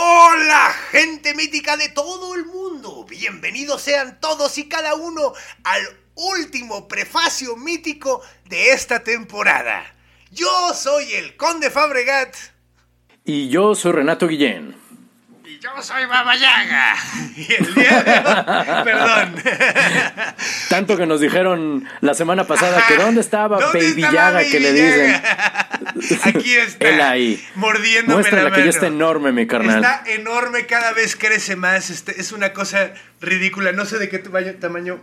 [0.00, 3.04] Hola, gente mítica de todo el mundo.
[3.10, 5.32] Bienvenidos sean todos y cada uno
[5.64, 5.82] al
[6.14, 9.92] último prefacio mítico de esta temporada.
[10.30, 12.32] Yo soy el Conde Fabregat.
[13.24, 14.76] Y yo soy Renato Guillén.
[15.60, 16.94] Yo soy Babayaga.
[17.36, 19.34] Y el día de hoy, perdón.
[20.68, 24.50] Tanto que nos dijeron la semana pasada que dónde estaba ¿Dónde Baby estaba Yaga Baby
[24.50, 25.22] que le dicen.
[26.24, 26.88] Aquí está.
[26.88, 27.48] Él ahí.
[27.54, 28.70] Mordiéndome Muéstrala la que ya mano.
[28.70, 29.76] está enorme, mi carnal.
[29.76, 31.90] Está enorme, cada vez crece más.
[31.90, 33.70] Este, es una cosa ridícula.
[33.72, 35.00] No sé de qué tamaño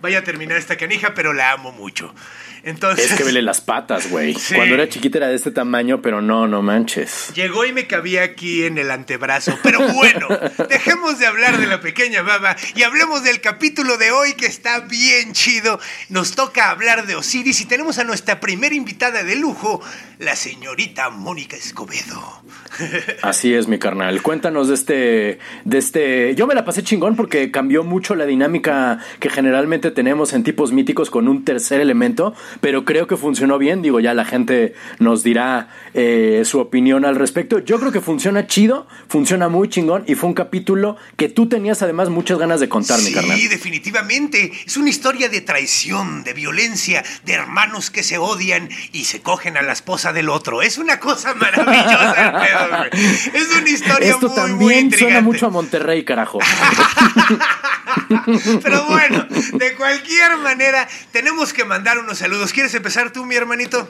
[0.00, 2.14] vaya a terminar esta canija, pero la amo mucho.
[2.62, 4.34] Entonces, Es que vele las patas, güey.
[4.34, 4.54] Sí.
[4.56, 7.32] Cuando era chiquita era de este tamaño, pero no, no manches.
[7.34, 9.56] llegó y me cabía aquí en el antebrazo.
[9.62, 10.28] Pero bueno,
[10.68, 14.80] dejemos de hablar de la pequeña baba y hablemos del capítulo de hoy que está
[14.80, 15.78] bien chido.
[16.08, 19.80] Nos toca hablar de Osiris y tenemos a nuestra primera invitada de lujo,
[20.18, 22.42] la señorita Mónica Escobedo.
[23.22, 24.22] Así es, mi carnal.
[24.22, 26.34] Cuéntanos de este, de este.
[26.34, 30.72] Yo me la pasé chingón porque cambió mucho la dinámica que generalmente tenemos en tipos
[30.72, 33.82] míticos con un tercer elemento, pero creo que funcionó bien.
[33.82, 37.58] Digo, ya la gente nos dirá eh, su opinión al respecto.
[37.60, 41.82] Yo creo que funciona chido, funciona muy chingón y fue un capítulo que tú tenías
[41.82, 43.38] además muchas ganas de contar, mi Sí, carnal.
[43.48, 44.52] definitivamente.
[44.66, 49.56] Es una historia de traición, de violencia, de hermanos que se odian y se cogen
[49.56, 50.62] a la esposa del otro.
[50.62, 52.88] Es una cosa maravillosa.
[53.34, 54.98] Es una historia Esto muy, muy también intrigante.
[54.98, 56.38] suena mucho a Monterrey, carajo.
[58.62, 62.52] Pero bueno, de cualquier manera, tenemos que mandar unos saludos.
[62.52, 63.88] ¿Quieres empezar tú, mi hermanito?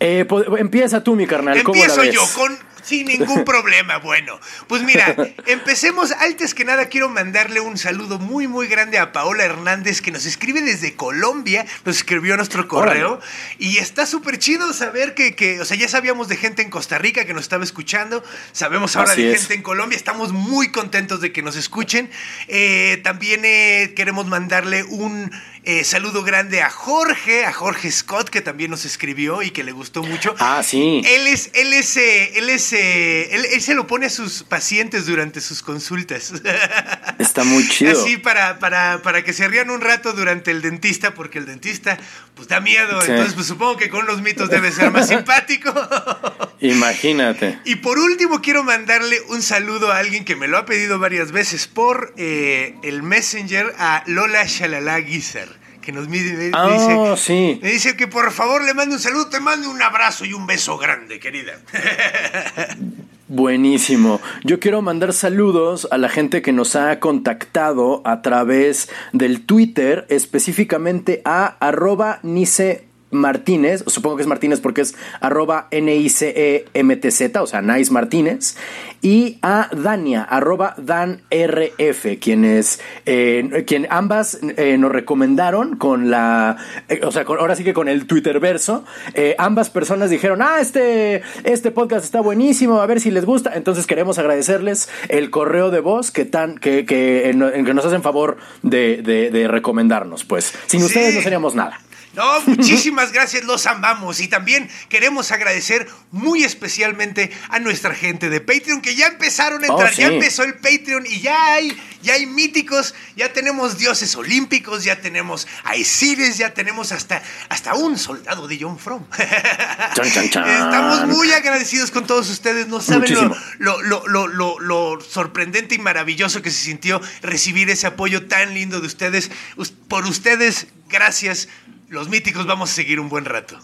[0.00, 0.26] Eh,
[0.58, 1.62] empieza tú, mi carnal.
[1.62, 2.14] ¿Cómo la Empiezo ves?
[2.14, 3.98] yo con sin ningún problema.
[3.98, 5.14] Bueno, pues mira,
[5.46, 6.12] empecemos.
[6.12, 10.26] Antes que nada, quiero mandarle un saludo muy, muy grande a Paola Hernández, que nos
[10.26, 11.66] escribe desde Colombia.
[11.84, 13.20] Nos escribió nuestro correo.
[13.58, 16.98] Y está súper chido saber que, que, o sea, ya sabíamos de gente en Costa
[16.98, 18.22] Rica que nos estaba escuchando.
[18.52, 19.40] Sabemos ahora Así de es.
[19.40, 19.96] gente en Colombia.
[19.96, 22.10] Estamos muy contentos de que nos escuchen.
[22.48, 25.30] Eh, también eh, queremos mandarle un
[25.64, 29.70] eh, saludo grande a Jorge, a Jorge Scott, que también nos escribió y que le
[29.70, 30.34] gustó mucho.
[30.40, 31.02] Ah, sí.
[31.04, 35.06] Él es, él es, eh, él es, él, él se lo pone a sus pacientes
[35.06, 36.32] durante sus consultas.
[37.18, 38.00] Está muy chido.
[38.00, 41.98] Así para, para, para que se rían un rato durante el dentista, porque el dentista,
[42.34, 43.00] pues da miedo.
[43.02, 43.10] Sí.
[43.10, 45.72] Entonces, pues supongo que con los mitos debe ser más simpático.
[46.60, 47.58] Imagínate.
[47.64, 51.32] Y por último, quiero mandarle un saludo a alguien que me lo ha pedido varias
[51.32, 55.48] veces por eh, el Messenger, a Lola Shalala Guizar,
[55.82, 57.58] que nos mi- me, Ah, dice, sí.
[57.62, 60.46] me dice que por favor le mande un saludo, te mando un abrazo y un
[60.46, 61.52] beso grande, querida.
[63.28, 64.20] Buenísimo.
[64.44, 70.04] Yo quiero mandar saludos a la gente que nos ha contactado a través del Twitter,
[70.10, 77.62] específicamente a arroba Nice Martínez, supongo que es Martínez porque es arroba N-I-C-E-M-T-Z, o sea,
[77.62, 78.56] Nice Martínez,
[79.00, 86.56] y a Dania, arroba DanRF, quienes, eh, quien ambas eh, nos recomendaron con la,
[86.88, 88.84] eh, o sea, con- ahora sí que con el Twitter verso,
[89.14, 93.52] eh, ambas personas dijeron, ah, este, este podcast está buenísimo, a ver si les gusta,
[93.54, 97.84] entonces queremos agradecerles el correo de voz que tan, que, que, en, en que nos
[97.84, 100.86] hacen favor de, de- de recomendarnos, pues, sin Sí.
[100.86, 101.80] ustedes no seríamos nada.
[102.14, 104.20] No, muchísimas gracias, los amamos.
[104.20, 109.68] Y también queremos agradecer muy especialmente a nuestra gente de Patreon que ya empezaron a
[109.68, 114.14] Oh, entrar, ya empezó el Patreon y ya hay, ya hay míticos, ya tenemos dioses
[114.16, 119.04] olímpicos, ya tenemos a Isiris, ya tenemos hasta, hasta un soldado de John Fromm.
[119.94, 120.48] Chan, chan, chan.
[120.48, 123.14] Estamos muy agradecidos con todos ustedes, no saben
[123.58, 128.80] lo, lo, lo, lo, sorprendente y maravilloso que se sintió recibir ese apoyo tan lindo
[128.80, 129.30] de ustedes.
[129.56, 131.48] Us- Por ustedes, gracias.
[131.92, 133.58] Los míticos vamos a seguir un buen rato.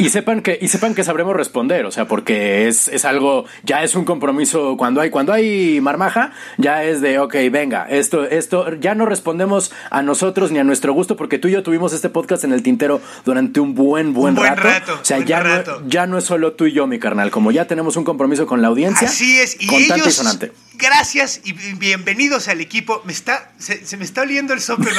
[0.00, 3.84] Y sepan que, y sepan que sabremos responder, o sea, porque es, es algo, ya
[3.84, 8.74] es un compromiso, cuando hay, cuando hay marmaja, ya es de, ok, venga, esto, esto,
[8.74, 12.08] ya no respondemos a nosotros ni a nuestro gusto, porque tú y yo tuvimos este
[12.08, 14.62] podcast en el tintero durante un buen, buen, buen rato.
[14.62, 15.80] rato, O sea, ya rato.
[15.80, 18.48] no, ya no es solo tú y yo, mi carnal, como ya tenemos un compromiso
[18.48, 19.06] con la audiencia.
[19.06, 20.52] Así es, y contante y ellos, sonante.
[20.74, 23.00] gracias y bienvenidos al equipo.
[23.04, 24.90] Me está, se, se me está oliendo el sope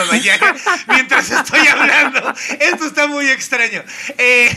[0.87, 2.28] mientras estoy hablando.
[2.59, 3.83] Esto está muy extraño.
[4.17, 4.49] Eh,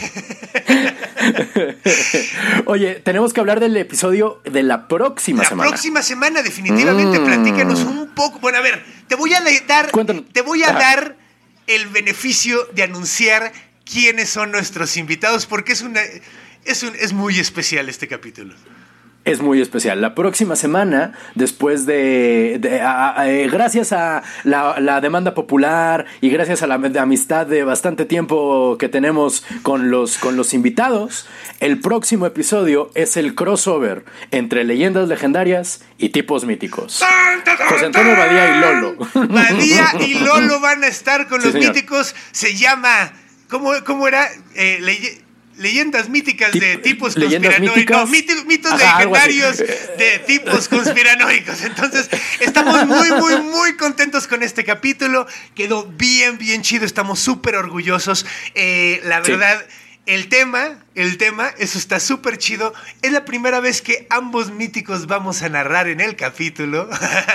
[2.66, 5.64] Oye, tenemos que hablar del episodio de la próxima semana.
[5.64, 7.18] La próxima semana, definitivamente.
[7.18, 7.24] Mm.
[7.24, 8.38] Platícanos un poco.
[8.40, 9.90] Bueno, a ver, te voy a dar.
[10.32, 11.16] Te voy a dar
[11.66, 13.52] el beneficio de anunciar
[13.84, 16.00] quiénes son nuestros invitados, porque es una.
[16.64, 18.54] Es, un, es muy especial este capítulo
[19.24, 20.00] es muy especial.
[20.00, 26.74] La próxima semana, después de, eh, gracias a la, demanda popular y gracias a la
[26.74, 31.26] amistad de bastante tiempo que tenemos con los, con los invitados,
[31.60, 37.02] el próximo episodio es el crossover entre leyendas legendarias y tipos míticos.
[37.68, 38.96] José Antonio Badía y Lolo.
[39.28, 42.14] Badía y Lolo van a estar con los míticos.
[42.32, 43.12] Se llama...
[43.48, 44.30] ¿Cómo, cómo era?
[44.54, 44.80] Eh,
[45.56, 48.10] leyendas míticas de tipos conspiranoicos.
[48.10, 51.62] mitos legendarios de tipos conspiranoicos.
[51.62, 52.08] Entonces,
[52.40, 55.26] estamos muy, muy, muy contentos con este capítulo.
[55.54, 56.84] Quedó bien, bien chido.
[56.84, 58.26] Estamos súper orgullosos.
[58.54, 59.64] Eh, la verdad.
[60.04, 62.74] El tema, el tema, eso está súper chido.
[63.00, 66.88] Es la primera vez que ambos míticos vamos a narrar en el capítulo.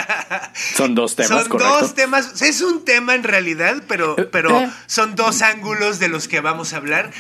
[0.76, 2.42] Son dos temas, Son dos temas.
[2.42, 4.70] Es un tema en realidad, pero, eh, pero eh.
[4.86, 7.12] son dos ángulos de los que vamos a hablar.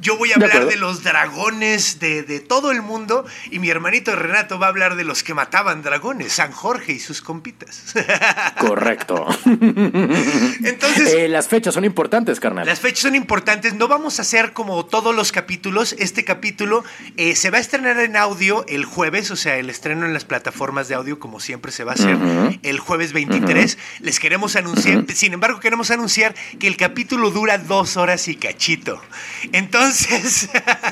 [0.00, 4.58] Yo voy a hablar de, los dragones de, todo el mundo y mi hermanito Renato
[4.58, 7.94] va a hablar de los que mataban dragones, San Jorge y sus compitas.
[8.58, 9.26] Correcto.
[9.44, 12.64] Entonces, eh, las fechas son importantes, carnal.
[12.64, 13.74] Las fechas son importantes.
[13.74, 15.79] No vamos a hacer como todos los capítulos.
[15.80, 16.84] Este capítulo
[17.16, 20.26] eh, se va a estrenar en audio el jueves, o sea, el estreno en las
[20.26, 22.18] plataformas de audio, como siempre se va a hacer
[22.62, 23.78] el jueves 23.
[24.00, 29.00] Les queremos anunciar, sin embargo, queremos anunciar que el capítulo dura dos horas y cachito.
[29.52, 30.50] Entonces,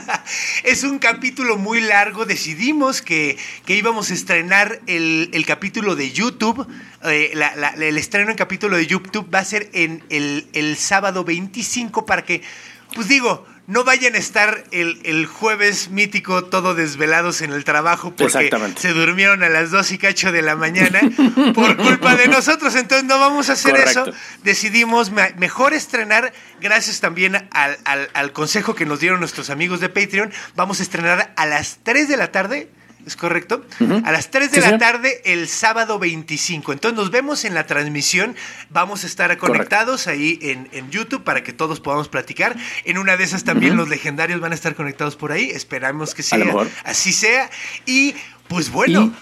[0.64, 2.25] es un capítulo muy largo.
[2.25, 3.37] Decidimos que,
[3.67, 6.67] íbamos a estrenar el, capítulo de YouTube.
[7.05, 7.34] Eh,
[7.79, 12.25] el estreno en capítulo de YouTube va a ser en el, el sábado 25 para
[12.25, 12.41] que,
[12.94, 18.50] pues digo, no vayan a estar el, jueves mítico todo desvelados en el trabajo porque
[18.76, 21.00] se durmieron a las 2 y cacho de la mañana
[21.55, 22.75] por culpa de nosotros.
[22.76, 24.06] Entonces no vamos a hacer eso.
[24.43, 26.32] Decidimos mejor estrenar,
[26.62, 27.79] gracias también al,
[28.15, 32.09] al consejo que nos dieron nuestros amigos de Patreon, vamos a estrenar a las 3
[32.09, 32.70] de la tarde
[33.06, 33.64] ¿es correcto?
[34.04, 36.72] A las 3 de la tarde el sábado 25.
[36.72, 38.36] Entonces nos vemos en la transmisión.
[38.70, 42.56] Vamos a estar conectados ahí en, YouTube para que todos podamos platicar.
[42.84, 45.50] En una de esas también los legendarios van a estar conectados por ahí.
[45.50, 46.44] Esperamos que sea,
[46.84, 47.50] así sea.
[47.86, 48.14] Y
[48.48, 49.12] pues bueno.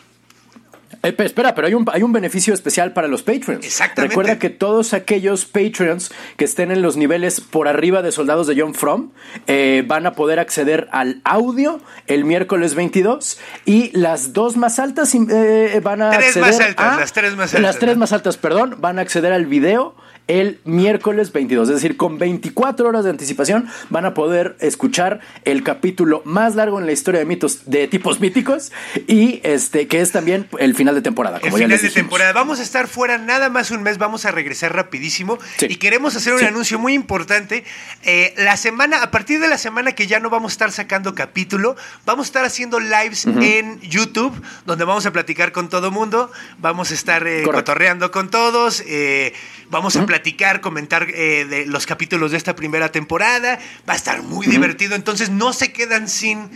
[1.07, 3.65] Eh, espera, pero hay un, hay un beneficio especial para los Patreons.
[3.65, 4.13] Exactamente.
[4.13, 8.61] Recuerda que todos aquellos Patreons que estén en los niveles por arriba de Soldados de
[8.61, 9.11] John From
[9.47, 15.15] eh, van a poder acceder al audio el miércoles 22 y las dos más altas
[15.15, 17.61] eh, van a tres más altas, las tres más altas.
[17.61, 19.95] Las tres más altas, perdón, van a acceder al video
[20.29, 21.69] el miércoles 22.
[21.69, 26.81] Es decir, con 24 horas de anticipación van a poder escuchar el capítulo más largo
[26.81, 28.73] en la historia de mitos de tipos míticos
[29.07, 31.41] y este que es también el final de temporada.
[31.41, 32.33] Como el final de temporada.
[32.33, 36.35] Vamos a estar fuera nada más un mes, vamos a regresar rapidísimo y queremos hacer
[36.35, 37.65] un anuncio muy importante.
[38.03, 41.15] Eh, la semana, a partir de la semana que ya no vamos a estar sacando
[41.15, 46.33] capítulo, vamos a estar haciendo lives en YouTube donde vamos a platicar con todo mundo,
[46.59, 49.33] vamos a estar eh, cotorreando con todos, eh,
[49.71, 53.59] vamos a platicar platicar, comentar eh, de los capítulos de esta primera temporada.
[53.87, 56.49] Va a estar muy divertido, entonces no se quedan sin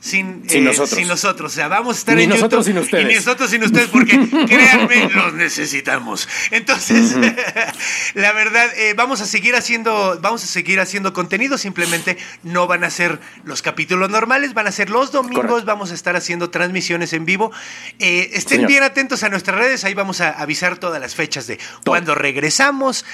[0.00, 0.98] sin, sin, eh, nosotros.
[0.98, 1.52] sin nosotros.
[1.52, 3.12] O sea, vamos a estar ni en nosotros sin ustedes.
[3.12, 6.26] Y nosotros sin ustedes, porque créanme, los necesitamos.
[6.50, 7.16] Entonces,
[8.14, 11.58] la verdad, eh, vamos a seguir haciendo, vamos a seguir haciendo contenido.
[11.58, 15.66] Simplemente no van a ser los capítulos normales, van a ser los domingos.
[15.66, 17.52] Vamos a estar haciendo transmisiones en vivo.
[17.98, 19.84] Eh, estén bien atentos a nuestras redes.
[19.84, 23.04] Ahí vamos a avisar todas las fechas de cuando regresamos,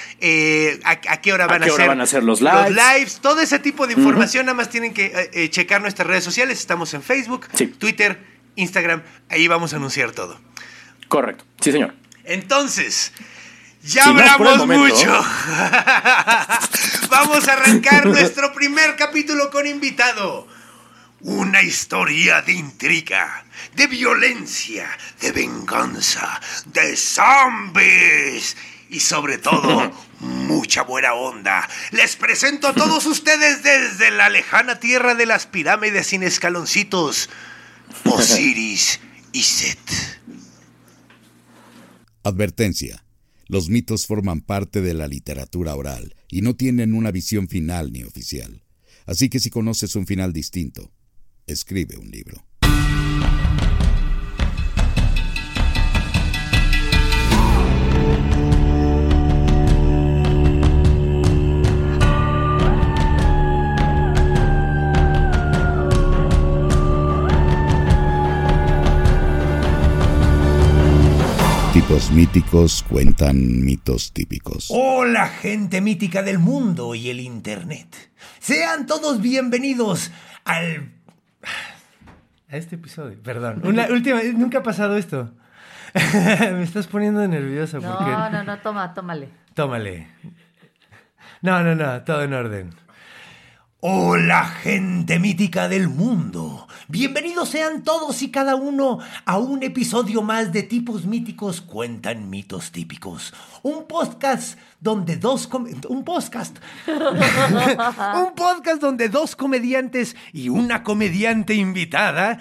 [0.85, 2.71] a, qué hora van a, qué hora van a ser los lives?
[2.71, 4.45] los lives, todo ese tipo de información.
[4.45, 6.59] Nada más tienen que checar nuestras redes sociales.
[6.59, 7.47] Estamos en Facebook,
[7.79, 8.23] Twitter,
[8.55, 9.03] Instagram.
[9.29, 10.39] Ahí vamos a anunciar todo.
[11.07, 11.45] Correcto.
[11.61, 11.93] Sí, señor.
[12.23, 13.13] Entonces,
[13.83, 15.07] ya hablamos mucho.
[17.09, 20.47] vamos a arrancar nuestro primer capítulo con invitado.
[21.21, 24.87] Una historia de intriga, de violencia,
[25.19, 28.55] de venganza, de zombies
[28.89, 31.67] y sobre todo mucha buena onda.
[31.91, 37.29] Les presento a todos ustedes desde la lejana tierra de las pirámides sin escaloncitos,
[38.05, 38.99] Osiris
[39.31, 39.79] y Set.
[42.23, 43.03] Advertencia.
[43.47, 48.03] Los mitos forman parte de la literatura oral y no tienen una visión final ni
[48.03, 48.63] oficial.
[49.05, 50.91] Así que si conoces un final distinto,
[51.45, 52.45] escribe un libro.
[71.77, 74.69] Tipos míticos cuentan mitos típicos.
[74.71, 77.95] Hola gente mítica del mundo y el Internet.
[78.39, 80.11] Sean todos bienvenidos
[80.43, 80.91] al...
[82.49, 83.61] A este episodio, perdón.
[83.63, 85.35] Una última, nunca ha pasado esto.
[85.93, 88.11] Me estás poniendo nerviosa No, porque...
[88.11, 89.29] no, no, toma, tómale.
[89.53, 90.07] Tómale.
[91.43, 92.69] No, no, no, todo en orden.
[93.79, 96.67] Hola gente mítica del mundo.
[96.87, 102.71] Bienvenidos sean todos y cada uno a un episodio más de Tipos Míticos Cuentan Mitos
[102.71, 103.35] Típicos.
[103.61, 105.47] Un podcast donde dos...
[105.89, 106.57] Un podcast.
[106.87, 112.39] un podcast donde dos comediantes y una comediante invitada...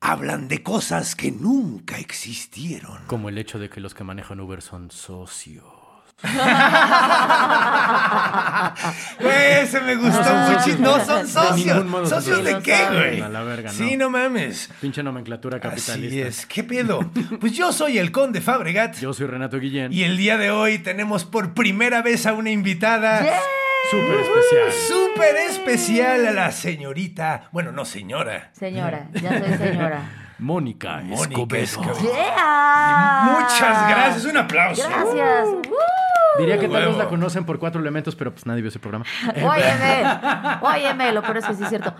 [0.00, 2.98] hablan de cosas que nunca existieron.
[3.06, 5.75] Como el hecho de que los que manejan Uber son socios.
[9.20, 10.78] Güey, ese me gustó No socios.
[10.80, 12.08] No son socios.
[12.08, 13.20] ¿Socios de qué, güey?
[13.20, 13.74] A la verga, no.
[13.76, 14.70] Sí, no mames.
[14.80, 16.06] Pinche nomenclatura capitalista.
[16.08, 16.46] Así es.
[16.46, 17.10] ¿Qué pedo?
[17.40, 18.96] Pues yo soy el Conde Fabregat.
[18.98, 19.92] Yo soy Renato Guillén.
[19.92, 23.24] Y el día de hoy tenemos por primera vez a una invitada
[23.90, 24.72] Súper especial.
[24.88, 27.48] súper especial a la señorita.
[27.52, 28.50] Bueno, no señora.
[28.52, 30.02] Señora, ya soy señora.
[30.38, 31.62] Mónica Mónica Escobedo.
[31.62, 31.98] Escobedo.
[32.02, 33.38] ¡Yeah!
[33.40, 34.24] Muchas gracias.
[34.24, 34.82] Un aplauso.
[34.88, 35.48] Gracias.
[35.68, 35.76] ¡Woo!
[36.38, 36.84] Diría que Huevo.
[36.84, 39.04] todos la conocen por cuatro elementos, pero pues nadie vio ese programa.
[39.36, 40.04] Óyeme,
[40.60, 41.94] óyeme, lo peor es que sí es cierto.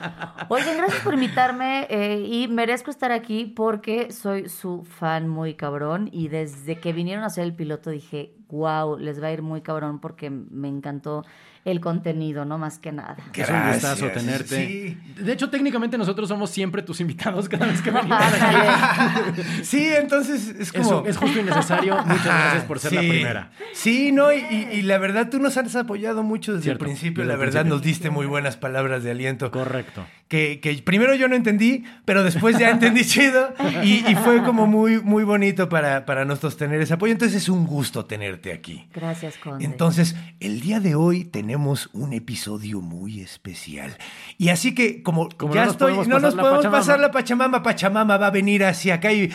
[0.48, 6.08] Oigan, gracias por invitarme eh, y merezco estar aquí porque soy su fan muy cabrón
[6.12, 9.62] y desde que vinieron a hacer el piloto dije, wow, les va a ir muy
[9.62, 11.24] cabrón porque me encantó
[11.66, 13.16] el contenido, no más que nada.
[13.34, 14.12] Es un gustazo Gracias.
[14.14, 14.66] tenerte.
[14.66, 14.98] Sí.
[15.22, 18.18] De hecho, técnicamente nosotros somos siempre tus invitados cada vez que venimos.
[18.22, 19.42] Ándale.
[19.62, 21.04] Sí, entonces es como...
[21.06, 21.96] es justo y necesario.
[22.06, 23.50] Muchas gracias por ser la primera.
[23.72, 26.90] Sí, no, y, y- y la verdad tú nos has apoyado mucho desde Cierto, el
[26.92, 27.24] principio.
[27.24, 27.74] desde la verdad principio.
[27.76, 29.50] nos diste muy buenas palabras de aliento.
[29.50, 30.06] Correcto.
[30.28, 33.54] Que, que primero yo no entendí, pero después ya entendí chido.
[33.84, 37.12] Y, y fue como muy, muy bonito para, para nosotros tener ese apoyo.
[37.12, 38.88] Entonces es un gusto tenerte aquí.
[38.92, 39.64] Gracias, Conde.
[39.64, 43.96] Entonces, el día de hoy tenemos un episodio muy especial.
[44.36, 46.58] Y así que, como, Como ya no nos estoy, podemos no pasar nos la podemos
[46.64, 46.78] Pachamama.
[46.78, 49.28] pasar la Pachamama, Pachamama va a venir hacia acá y.
[49.28, 49.34] ¿Qué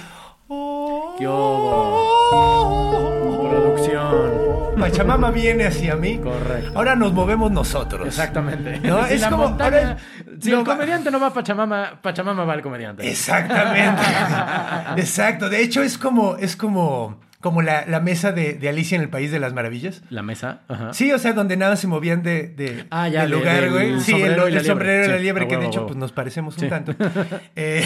[3.49, 4.50] Producción.
[4.79, 6.17] Pachamama viene hacia mí.
[6.17, 6.71] Correcto.
[6.75, 8.07] Ahora nos movemos nosotros.
[8.07, 8.79] Exactamente.
[8.79, 9.97] No, si es como- montaña- ahora-
[10.39, 13.07] si no el comediante no va a Pachamama, Pachamama va al comediante.
[13.09, 14.01] Exactamente.
[14.97, 15.49] Exacto.
[15.49, 19.09] De hecho, es como, es como, como la, la mesa de, de Alicia en el
[19.09, 20.01] País de las Maravillas.
[20.09, 20.61] La mesa.
[20.67, 20.93] Ajá.
[20.93, 23.99] Sí, o sea, donde nada se movían de, de, Ah, ya, de- lugar, güey.
[23.99, 25.43] Sí, el, sombrero y la el sombrero y la liebre.
[25.45, 26.95] Sí, que de hecho, pues nos parecemos un tanto.
[27.55, 27.83] Eh,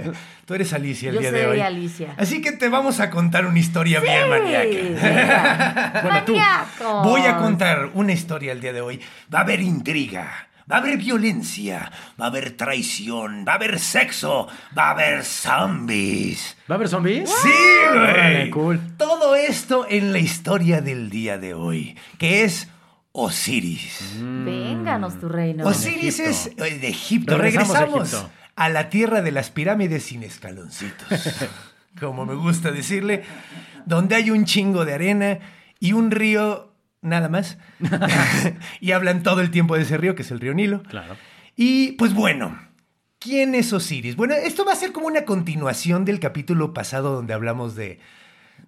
[0.46, 1.60] tú eres Alicia el Yo día de soy hoy.
[1.60, 2.14] Alicia.
[2.16, 6.00] Así que te vamos a contar una historia bien maníaca.
[6.02, 6.36] Bueno, tú.
[7.04, 9.00] Voy a contar una historia el día de hoy.
[9.32, 13.78] Va a haber intriga, va a haber violencia, va a haber traición, va a haber
[13.78, 16.56] sexo, va a haber zombies.
[16.70, 17.30] ¿Va a haber zombies?
[17.30, 17.48] Sí,
[17.92, 17.98] güey.
[17.98, 18.80] Órale, cool.
[18.96, 22.68] Todo esto en la historia del día de hoy, que es
[23.12, 24.14] Osiris.
[24.20, 25.66] Vénganos tu reino.
[25.66, 27.36] Osiris es eh, de Egipto.
[27.38, 28.32] Regresamos Regresamos, a Egipto.
[28.56, 31.08] a la tierra de las pirámides sin escaloncitos,
[32.00, 33.24] como me gusta decirle,
[33.86, 35.38] donde hay un chingo de arena
[35.80, 36.67] y un río
[37.02, 37.58] nada más.
[38.80, 40.82] y hablan todo el tiempo de ese río, que es el río Nilo.
[40.84, 41.16] Claro.
[41.56, 42.58] Y pues bueno,
[43.18, 44.16] ¿quién es Osiris?
[44.16, 47.98] Bueno, esto va a ser como una continuación del capítulo pasado donde hablamos de,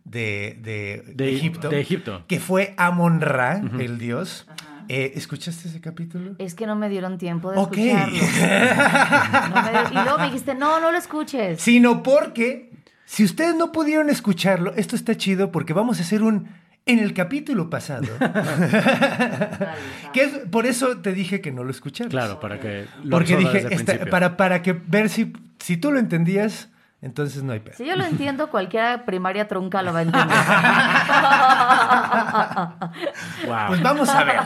[0.04, 1.68] de, de- de De- Egipto.
[1.68, 2.25] de Egipto.
[2.26, 4.46] Que fue Amon Ra, el dios.
[4.88, 6.34] Eh, ¿Escuchaste ese capítulo?
[6.38, 8.18] Es que no me dieron tiempo de escucharlo.
[9.54, 11.60] No me dio- Y luego me dijiste, no, no lo escuches.
[11.60, 12.72] Sino porque,
[13.04, 16.49] si ustedes no pudieron escucharlo, esto está chido porque vamos a hacer un
[16.90, 18.06] en el capítulo pasado.
[20.12, 22.11] que es, por eso te dije que no lo escucharas.
[22.11, 24.11] Claro, para que lo Porque dije, desde el esta- principio.
[24.11, 26.68] para, para que ver si, si tú lo entendías,
[27.02, 27.76] entonces no hay pedo.
[27.76, 30.37] Si yo lo entiendo, cualquier primaria trunca lo va a entender.
[33.47, 33.66] Wow.
[33.68, 34.37] Pues vamos a ver.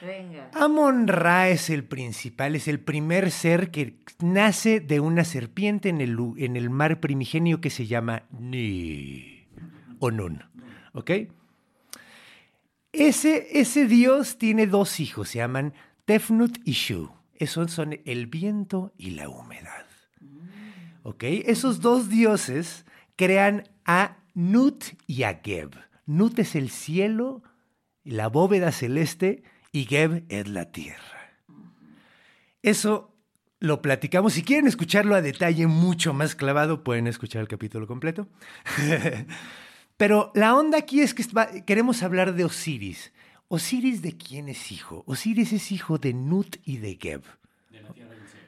[0.00, 0.48] Venga.
[0.54, 6.00] Amon Ra es el principal, es el primer ser que nace de una serpiente en
[6.00, 9.46] el, en el mar primigenio que se llama Ni
[9.98, 10.44] o Nun.
[10.92, 11.10] ¿Ok?
[12.92, 17.10] Ese, ese dios tiene dos hijos, se llaman Tefnut y Shu.
[17.34, 19.86] Esos son el viento y la humedad.
[21.02, 21.22] ¿Ok?
[21.24, 22.84] Esos dos dioses
[23.16, 25.70] crean a Nut y a Geb.
[26.06, 27.42] Nut es el cielo,
[28.04, 31.32] la bóveda celeste, y Geb es la tierra.
[32.62, 33.14] Eso
[33.60, 34.32] lo platicamos.
[34.32, 38.28] Si quieren escucharlo a detalle mucho más clavado, pueden escuchar el capítulo completo.
[39.98, 43.12] Pero la onda aquí es que va- queremos hablar de Osiris.
[43.48, 45.02] ¿Osiris de quién es hijo?
[45.06, 47.22] Osiris es hijo de Nut y de Geb.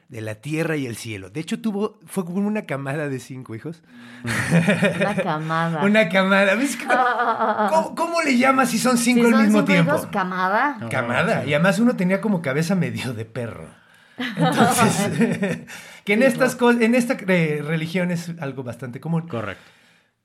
[0.09, 1.29] de la tierra y el cielo.
[1.29, 3.81] De hecho, tuvo, fue como una camada de cinco hijos.
[4.25, 5.83] Una camada.
[5.85, 6.53] Una camada.
[6.55, 9.91] ¿Ves que- ¿Cómo, cómo le llamas si son cinco Si al son mismo cinco tiempo?
[9.95, 10.77] hijos, camada.
[10.89, 11.45] Camada.
[11.45, 13.69] Y además uno tenía como cabeza medio de perro.
[14.17, 15.59] Entonces,
[16.03, 19.27] que en estas cosas, en esta eh, religión es algo bastante común.
[19.29, 19.63] Correcto.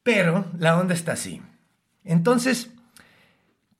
[0.06, 1.42] Pero la onda está así.
[2.04, 2.70] Entonces,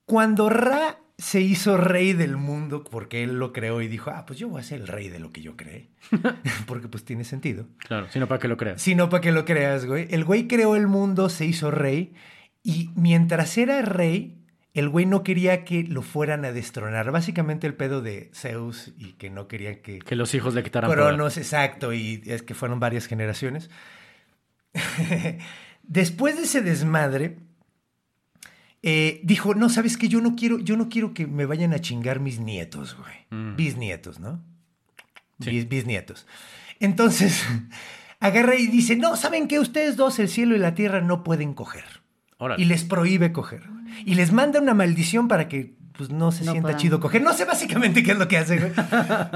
[0.07, 4.37] cuando Ra se hizo rey del mundo, porque él lo creó y dijo, ah, pues
[4.37, 5.89] yo voy a ser el rey de lo que yo creé.
[6.67, 7.69] porque pues tiene sentido.
[7.79, 8.83] Claro, sino para que lo creas.
[8.83, 10.09] Sino para que lo creas, güey.
[10.11, 12.13] El güey creó el mundo, se hizo rey,
[12.65, 17.13] y mientras era rey, el güey no quería que lo fueran a destronar.
[17.13, 20.01] Básicamente el pedo de Zeus y que no querían que...
[20.01, 21.05] Que los hijos le quitaran poder.
[21.05, 23.71] Cronos, exacto, y es que fueron varias generaciones.
[25.87, 27.39] Después de ese desmadre,
[28.83, 30.09] eh, dijo, no, ¿sabes qué?
[30.09, 33.55] Yo no quiero, yo no quiero que me vayan a chingar mis nietos, güey.
[33.57, 34.43] Bisnietos, ¿no?
[35.41, 35.51] Sí.
[35.51, 36.27] Bis- bisnietos.
[36.81, 37.45] Entonces,
[38.21, 39.59] agarra y dice, no, ¿saben qué?
[39.59, 41.85] Ustedes dos, el cielo y la tierra, no pueden coger.
[42.39, 42.63] Órale.
[42.63, 43.63] Y les prohíbe coger.
[44.05, 46.79] Y les manda una maldición para que pues, no se No sienta puedan.
[46.81, 47.23] chido coger.
[47.23, 48.73] No sé básicamente qué es lo que hace, güey.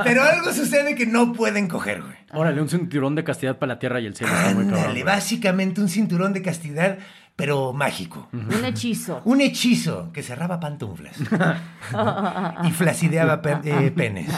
[0.04, 2.14] Pero algo sucede que no pueden coger, güey.
[2.32, 4.32] Órale, un cinturón de castidad para la tierra y el cielo.
[4.32, 6.98] Está muy cabrón, Ándale, básicamente un cinturón de castidad,
[7.40, 8.28] pero mágico.
[8.32, 9.20] Un hechizo.
[9.24, 11.16] Un hechizo que cerraba pantuflas
[12.64, 14.30] y flacideaba pe- eh, penes,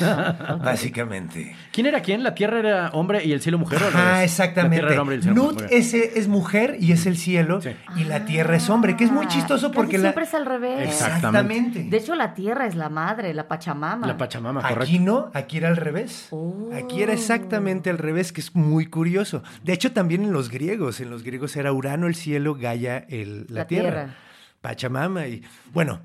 [0.63, 1.55] básicamente.
[1.73, 2.23] ¿Quién era quién?
[2.23, 3.83] ¿La tierra era hombre y el cielo mujer?
[3.83, 4.13] ¿o al Ah, revés?
[4.13, 4.77] La exactamente.
[4.77, 7.71] tierra era hombre y el cielo Nut ese es mujer y es el cielo Sí.
[7.97, 10.03] y la tierra es hombre, que es muy Ah, chistoso casi porque la...
[10.11, 10.89] siempre es al revés.
[10.89, 11.85] Exactamente.
[11.85, 14.07] De hecho, la tierra es la madre, la Pachamama.
[14.07, 14.83] La Pachamama, correcto.
[14.83, 16.29] Aquí no, aquí era al revés.
[16.31, 16.71] Oh.
[16.75, 19.43] Aquí era exactamente al revés, que es muy curioso.
[19.63, 23.47] De hecho, también en los griegos, en los griegos era Urano el cielo, Gaia el,
[23.49, 23.91] la, La tierra.
[23.91, 24.17] tierra.
[24.61, 26.01] Pachamama y bueno,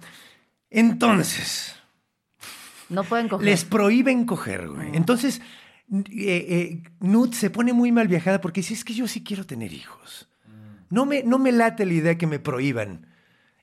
[0.70, 1.76] entonces
[2.90, 3.46] No pueden coger.
[3.46, 4.96] les prohíben coger, güey.
[4.96, 5.42] Entonces
[5.92, 9.46] eh, eh, Nut se pone muy mal viajada porque dice, es que yo sí quiero
[9.46, 10.28] tener hijos.
[10.90, 13.08] No me, no me late la idea que me prohíban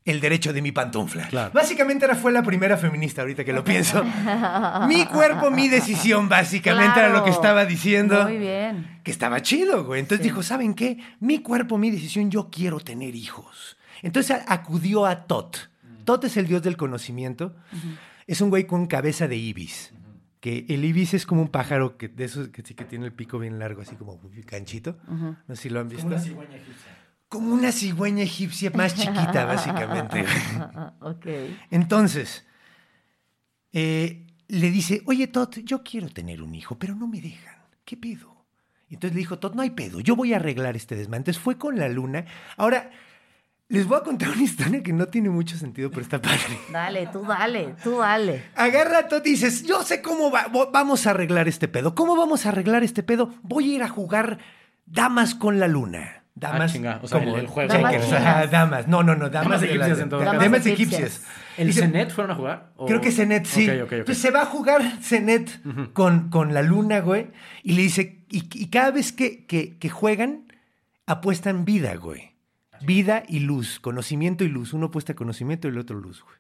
[0.05, 1.29] el derecho de mi pantufla.
[1.29, 1.51] Claro.
[1.55, 4.05] Básicamente era, fue la primera feminista, ahorita que lo pienso.
[4.89, 8.25] mi cuerpo, mi decisión, básicamente era lo que estaba diciendo.
[8.25, 9.01] Muy bien.
[9.03, 10.01] Que estaba chido, güey.
[10.01, 10.99] Entonces dijo, ¿saben qué?
[11.21, 13.79] Mi cuerpo, mi decisión, yo quiero tener hijos.
[14.03, 15.71] Entonces acudió a Tot.
[16.05, 17.57] Tot es el dios del conocimiento.
[18.27, 19.95] Es un güey con cabeza de ibis.
[20.41, 23.13] Que el ibis es como un pájaro que, de esos que sí que tiene el
[23.15, 24.99] pico bien largo, así como canchito.
[25.09, 26.05] No sé si lo han visto.
[26.05, 26.94] Como una cigüeña egipcia
[28.71, 30.23] más chiquita, básicamente.
[30.23, 30.35] güey.
[30.77, 31.27] Ah, ok.
[31.71, 32.47] Entonces,
[33.73, 37.55] eh, le dice, oye, Tot, yo quiero tener un hijo, pero no me dejan.
[37.85, 38.35] ¿Qué pedo?
[38.91, 41.19] Entonces le dijo, Tot, no hay pedo, yo voy a arreglar este desmadre.
[41.21, 42.25] Entonces fue con la luna.
[42.57, 42.91] Ahora,
[43.69, 46.39] les voy a contar una historia que no tiene mucho sentido, pero está padre.
[46.73, 48.45] Dale, tú dale, tú dale.
[48.55, 51.95] Agarra a Tot y dices, yo sé cómo va- vamos a arreglar este pedo.
[51.95, 53.35] ¿Cómo vamos a arreglar este pedo?
[53.43, 54.39] Voy a ir a jugar
[54.87, 56.24] damas con la luna.
[56.37, 57.73] Damas, chinga, o sea, como el- el juego.
[57.73, 58.23] Damas checkers, chinas.
[58.27, 58.89] ajá, damas.
[58.89, 60.45] No, no, no, damas, egipcias en todo damas caso.
[60.51, 61.23] Damas egipcias.
[61.57, 62.73] ¿El Cenet fueron a jugar?
[62.77, 63.69] ¿O- Creo que Zenet, sí.
[63.71, 63.93] Ok, ok, ok.
[63.93, 65.61] Entonces se va a jugar Zenet
[65.93, 67.29] con, con la luna, güey.
[67.63, 70.53] Y le dice, y, y cada vez que, que- que juegan,
[71.07, 72.33] apuestan vida, güey.
[72.81, 74.73] Vida y luz, conocimiento y luz.
[74.73, 76.37] Uno apuesta conocimiento y el otro luz, güey.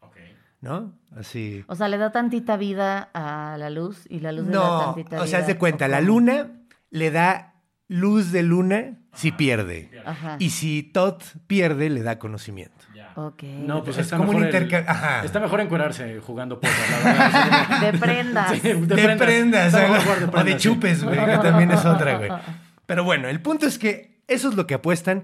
[0.60, 0.94] ¿No?
[1.14, 1.62] Así.
[1.68, 4.84] O sea, le da tantita vida a la luz y la luz le da No,
[4.86, 5.22] tantita vida.
[5.22, 6.48] o sea, haz de cuenta, ¿o la luna
[6.90, 7.53] le da
[7.88, 9.90] luz de luna si pierde.
[10.04, 10.36] Ajá.
[10.38, 12.74] Y si Tot pierde, le da conocimiento.
[13.16, 13.44] Ok.
[13.44, 15.24] No, pues Es está como un mejor el- interca- ajá.
[15.24, 17.80] Está mejor encuerarse jugando póker, la verdad.
[17.92, 18.50] De prendas.
[18.52, 20.68] Sí, de, de prendas, Está o- de o de prendas, sí.
[20.68, 22.30] chupes, güey, que también es otra, güey.
[22.86, 25.22] Pero bueno, el punto es que eso es lo que apuestan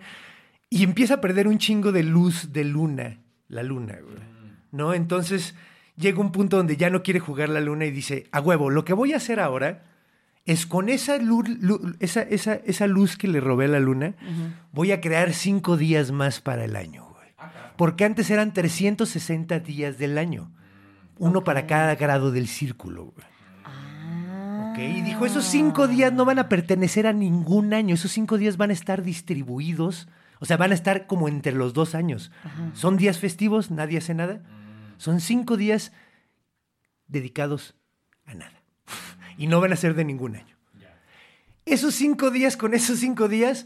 [0.68, 3.18] y empieza a perder un chingo de luz de luna,
[3.48, 4.18] la luna, güey.
[4.70, 4.94] ¿No?
[4.94, 5.56] Entonces
[5.96, 8.84] llega un punto donde ya no quiere jugar la luna y dice, a huevo, lo
[8.84, 9.82] que voy a hacer ahora
[10.52, 14.14] es con esa, lu- lu- esa, esa, esa luz que le robé a la luna,
[14.72, 17.28] voy a crear cinco días más para el año, güey.
[17.76, 20.50] Porque antes eran 360 días del año.
[21.18, 23.26] Uno para cada grado del círculo, güey.
[23.64, 24.72] Ah.
[24.72, 28.38] Ok, y dijo, esos cinco días no van a pertenecer a ningún año, esos cinco
[28.38, 30.08] días van a estar distribuidos,
[30.38, 32.30] o sea, van a estar como entre los dos años.
[32.74, 34.40] Son días festivos, nadie hace nada.
[34.96, 35.92] Son cinco días
[37.08, 37.74] dedicados
[38.26, 38.59] a nada.
[39.40, 40.54] Y no van a ser de ningún año.
[41.64, 43.64] Esos cinco días, con esos cinco días,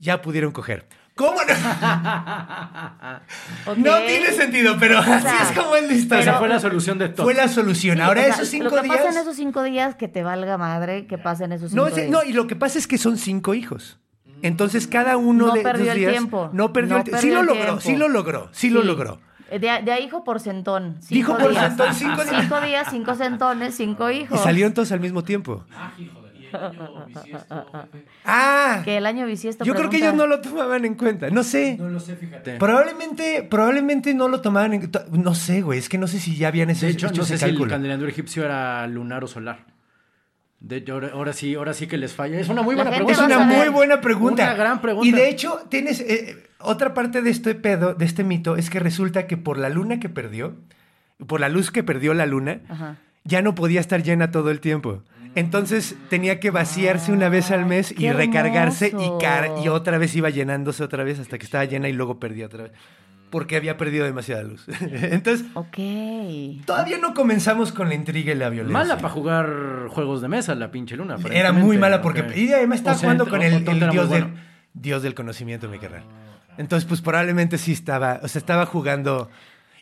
[0.00, 0.88] ya pudieron coger.
[1.14, 1.54] ¿Cómo no?
[3.76, 6.22] No tiene sentido, pero así sea, es como es la historia.
[6.22, 7.24] Esa fue la solución de todo.
[7.24, 7.98] Fue la solución.
[7.98, 8.96] Sí, Ahora o sea, esos cinco Lo que días...
[8.96, 12.10] pasa en esos cinco días, que te valga madre que pasen esos cinco No, días.
[12.10, 14.00] no, y lo que pasa es que son cinco hijos.
[14.42, 16.50] Entonces cada uno No de perdió esos el días tiempo.
[16.52, 17.20] no perdió No el tiempo.
[17.22, 19.20] Sí lo logró, sí lo logró, sí, lo logró.
[19.54, 20.96] Eh, De, de ahí dijo porcentón.
[21.08, 21.74] Dijo Cinco días.
[21.74, 22.42] porcentón, cinco días.
[22.42, 24.40] Cinco días, cinco centones, cinco Y hijos.
[24.42, 25.64] salieron todos al mismo tiempo.
[28.24, 29.64] Ah, Que el año bisiesto.
[29.64, 30.06] yo creo que pregunta.
[30.08, 31.30] ellos no lo tomaban en cuenta.
[31.30, 31.76] No sé.
[31.78, 32.56] No lo sé, fíjate.
[32.58, 35.04] Probablemente, probablemente no lo tomaban en cuenta.
[35.10, 35.78] No sé, güey.
[35.78, 37.50] Es que no sé si ya habían hecho, De hecho, hecho no ese sé si
[37.50, 38.06] el cálculo.
[38.08, 39.58] egipcio era lunar o solar.
[40.66, 42.40] De, ahora, ahora sí, ahora sí que les falla.
[42.40, 43.22] Es una muy buena Es pregunta.
[43.22, 44.44] a una muy buena pregunta.
[44.44, 45.06] Una gran pregunta.
[45.06, 48.80] Y de hecho, tienes eh, otra parte de este pedo, de este mito, es que
[48.80, 50.56] resulta que por la luna que perdió,
[51.26, 52.96] por la luz que perdió la luna, Ajá.
[53.24, 55.02] ya no podía estar llena todo el tiempo.
[55.34, 60.14] Entonces tenía que vaciarse una vez al mes y recargarse y, car- y otra vez
[60.16, 62.72] iba llenándose otra vez hasta que estaba llena y luego perdía otra vez.
[63.34, 64.64] Porque había perdido demasiada luz.
[64.80, 65.76] Entonces, Ok.
[66.64, 68.72] todavía no comenzamos con la intriga y la violencia.
[68.78, 71.16] Mala para jugar juegos de mesa, la pinche luna.
[71.32, 72.24] Era muy mala porque.
[72.36, 74.26] Y además estaba O sea, jugando con el, dios, del,
[74.72, 76.04] dios del conocimiento, mi carnal.
[76.58, 78.20] Entonces, pues probablemente sí estaba.
[78.22, 79.28] O sea, estaba jugando.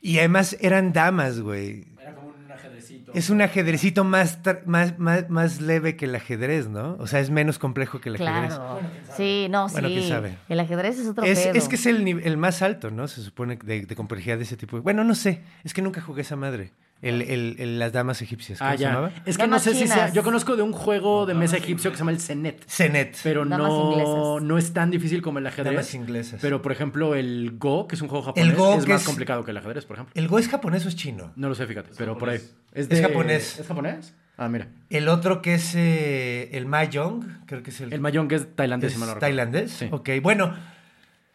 [0.00, 1.84] Y además eran damas, güey.
[2.00, 3.01] Era como un ajedrecito.
[3.14, 6.96] Es un ajedrecito más, más, más, más leve que el ajedrez, ¿no?
[6.98, 8.54] O sea, es menos complejo que el ajedrez.
[8.54, 8.80] Claro.
[9.16, 9.94] Sí, no, Bueno, sí.
[9.94, 10.36] quién sabe.
[10.48, 11.54] El ajedrez es otro Es, pedo.
[11.54, 13.08] es que es el, el más alto, ¿no?
[13.08, 14.80] Se supone de, de complejidad de ese tipo.
[14.80, 15.42] Bueno, no sé.
[15.64, 16.72] Es que nunca jugué esa madre.
[17.02, 18.58] El, el- el- las damas egipcias.
[18.60, 18.88] ¿Cómo Ah, se ya.
[18.90, 19.10] llamaba?
[19.26, 20.12] Es que no sé si sea.
[20.12, 22.64] Yo conozco de un juego de mesa egipcio que se llama el Zenet.
[22.70, 23.16] Zenet.
[23.24, 24.42] Pero Damas no, inglesas.
[24.48, 25.72] no es tan difícil como el ajedrez.
[25.74, 26.38] Damas inglesas.
[26.40, 29.06] Pero, por ejemplo, el Go, que es un juego japonés, Go, es que más es-
[29.06, 30.12] complicado que el ajedrez, por ejemplo.
[30.14, 31.32] ¿El Go es japonés o es chino?
[31.34, 32.40] No lo sé, fíjate, pero por ahí.
[32.72, 33.58] Es de- japonés.
[33.58, 34.14] ¿Es japonés?
[34.38, 34.68] Ah, mira.
[34.88, 38.88] El otro que es eh, el Mahjong, creo que es el, El que es tailandés,
[38.88, 39.20] es si mal no recuerdo.
[39.20, 39.70] tailandés.
[39.72, 39.88] Sí.
[39.90, 40.54] Ok, bueno.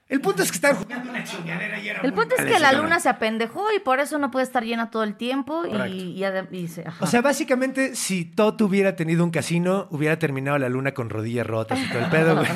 [0.10, 2.72] El punto es que están jugando una chingadera y era El punto es que la
[2.72, 5.96] luna se apendejó y por eso no puede estar llena todo el tiempo y, Correcto.
[5.96, 6.86] y y se-.
[7.02, 11.46] O sea, básicamente, si Tot hubiera tenido un casino, hubiera terminado la luna con rodillas
[11.46, 12.48] rotas y todo el pedo, güey.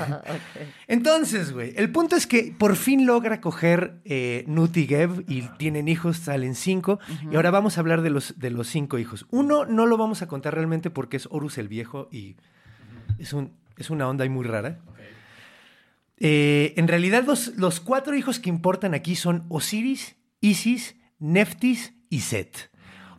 [0.87, 5.41] Entonces, güey, el punto es que por fin logra coger eh, Nut y Geb y
[5.57, 6.99] tienen hijos, salen cinco.
[7.29, 9.25] Y ahora vamos a hablar de los, de los cinco hijos.
[9.29, 12.37] Uno no lo vamos a contar realmente porque es Horus el Viejo y
[13.19, 14.79] es, un, es una onda ahí muy rara.
[16.23, 22.19] Eh, en realidad, los, los cuatro hijos que importan aquí son Osiris, Isis, Neftis y
[22.19, 22.69] Set.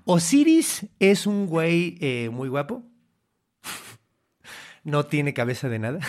[0.05, 2.85] Osiris es un güey eh, muy guapo.
[4.85, 6.01] No tiene cabeza de nada.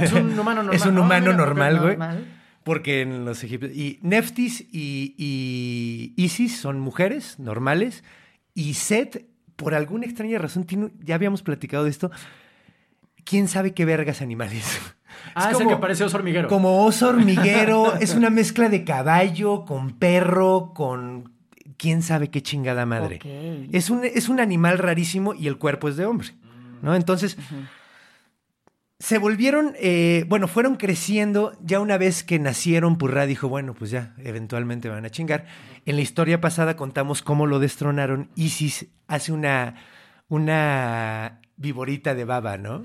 [0.00, 0.74] Es un humano normal.
[0.76, 1.96] Es un humano mira, normal, güey.
[1.96, 2.26] Normal.
[2.62, 3.74] Porque en los egipcios.
[3.74, 8.04] Y Neftis y, y Isis son mujeres normales.
[8.54, 12.12] Y Set, por alguna extraña razón, tiene, ya habíamos platicado de esto.
[13.24, 14.80] ¿Quién sabe qué vergas animales?
[15.34, 16.48] Ah, es, el que parece oso hormiguero.
[16.48, 17.94] Como oso hormiguero.
[18.00, 21.32] es una mezcla de caballo con perro, con.
[21.76, 23.20] ¿Quién sabe qué chingada madre?
[23.72, 26.28] Es, un, es un animal rarísimo y el cuerpo es de hombre.
[26.82, 26.94] ¿No?
[26.94, 27.36] Entonces.
[28.98, 31.56] Se volvieron, eh, bueno, fueron creciendo.
[31.62, 35.46] Ya una vez que nacieron, Purra dijo, bueno, pues ya, eventualmente van a chingar.
[35.86, 38.28] En la historia pasada contamos cómo lo destronaron.
[38.34, 39.76] Isis hace una,
[40.28, 42.82] una viborita de baba, ¿no?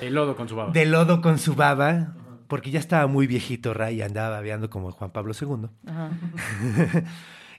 [0.00, 0.70] De lodo con su baba.
[0.72, 2.14] De lodo con su baba,
[2.46, 5.68] porque ya estaba muy viejito Ray y andaba babeando como Juan Pablo II.
[5.86, 6.10] Ajá.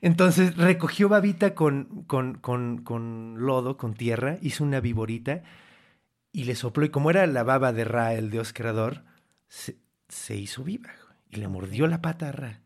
[0.02, 5.44] Entonces recogió babita con, con, con, con lodo, con tierra, hizo una viborita
[6.32, 6.86] y le sopló.
[6.86, 9.04] Y como era la baba de Ra, el dios creador,
[9.50, 9.78] se,
[10.08, 10.92] se hizo viva
[11.30, 12.62] y le mordió la pata a Ra.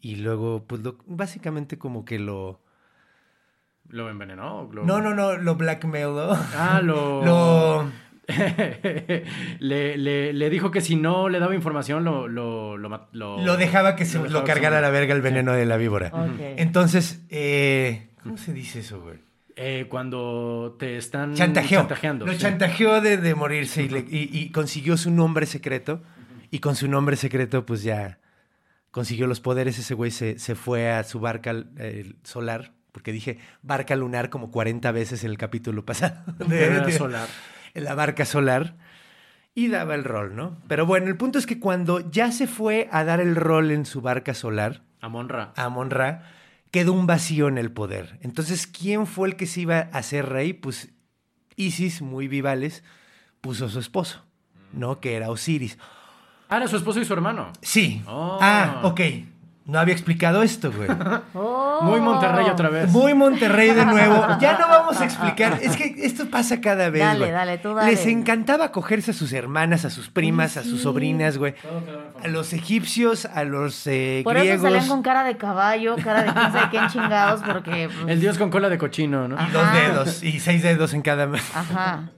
[0.00, 2.62] Y luego, pues lo- básicamente como que lo...
[3.88, 4.68] ¿Lo envenenó?
[4.72, 6.32] Lo- No, no, no, lo blackmailó.
[6.56, 7.24] Ah, lo...
[7.24, 8.04] Lo...
[9.58, 12.26] le, le, le dijo que si no le daba información, lo...
[12.28, 15.22] Lo, lo, ma- lo- Lo dejaba que se lo dejaba cargara a la verga el
[15.22, 16.10] veneno de la víbora.
[16.56, 19.18] Entonces, eh, ¿cómo se dice eso, güey?
[19.56, 21.80] Eh, cuando te están Chantajeó.
[21.80, 22.26] chantajeando.
[22.26, 22.38] Lo sí.
[22.38, 26.02] chantajeó de, de morirse y, le- y- y consiguió su nombre secreto.
[26.50, 28.18] Y con su nombre secreto, pues ya
[28.90, 29.78] consiguió los poderes.
[29.78, 32.72] Ese güey se, se fue a su barca eh, solar.
[32.94, 36.22] Porque dije barca lunar como 40 veces en el capítulo pasado.
[36.38, 37.26] de- de- solar.
[37.74, 38.76] En la barca solar.
[39.52, 40.56] Y daba el rol, ¿no?
[40.68, 43.84] Pero bueno, el punto es que cuando ya se fue a dar el rol en
[43.84, 45.52] su barca solar, Amon-Ra.
[45.56, 46.22] Amon-Ra,
[46.70, 48.18] quedó un vacío en el poder.
[48.22, 50.52] Entonces, ¿quién fue el que se iba a hacer rey?
[50.52, 50.90] Pues
[51.56, 52.82] Isis, muy vivales,
[53.40, 54.24] puso a su esposo,
[54.72, 54.98] ¿no?
[55.00, 55.78] Que era Osiris.
[56.48, 57.52] Ah, era su esposo y su hermano.
[57.62, 58.02] Sí.
[58.06, 58.38] Oh.
[58.40, 59.00] Ah, ok.
[59.66, 60.88] No había explicado esto, güey.
[61.34, 61.80] Oh.
[61.82, 62.90] Muy Monterrey otra vez.
[62.92, 64.24] Muy Monterrey de nuevo.
[64.40, 65.58] Ya no vamos a explicar.
[65.60, 67.30] Es que esto pasa cada vez, Dale, güey.
[67.32, 67.90] dale, tú dale.
[67.90, 71.54] Les encantaba cogerse a sus hermanas, a sus primas, a sus sobrinas, güey.
[72.22, 74.58] A los egipcios, a los eh, Por griegos.
[74.58, 77.88] eso salían con cara de caballo, cara de quién sabe qué en chingados, porque.
[77.92, 79.36] pues, El dios con cola de cochino, ¿no?
[79.38, 79.48] Ah.
[79.52, 81.42] Dos dedos y seis dedos en cada mano.
[81.54, 82.10] Ajá.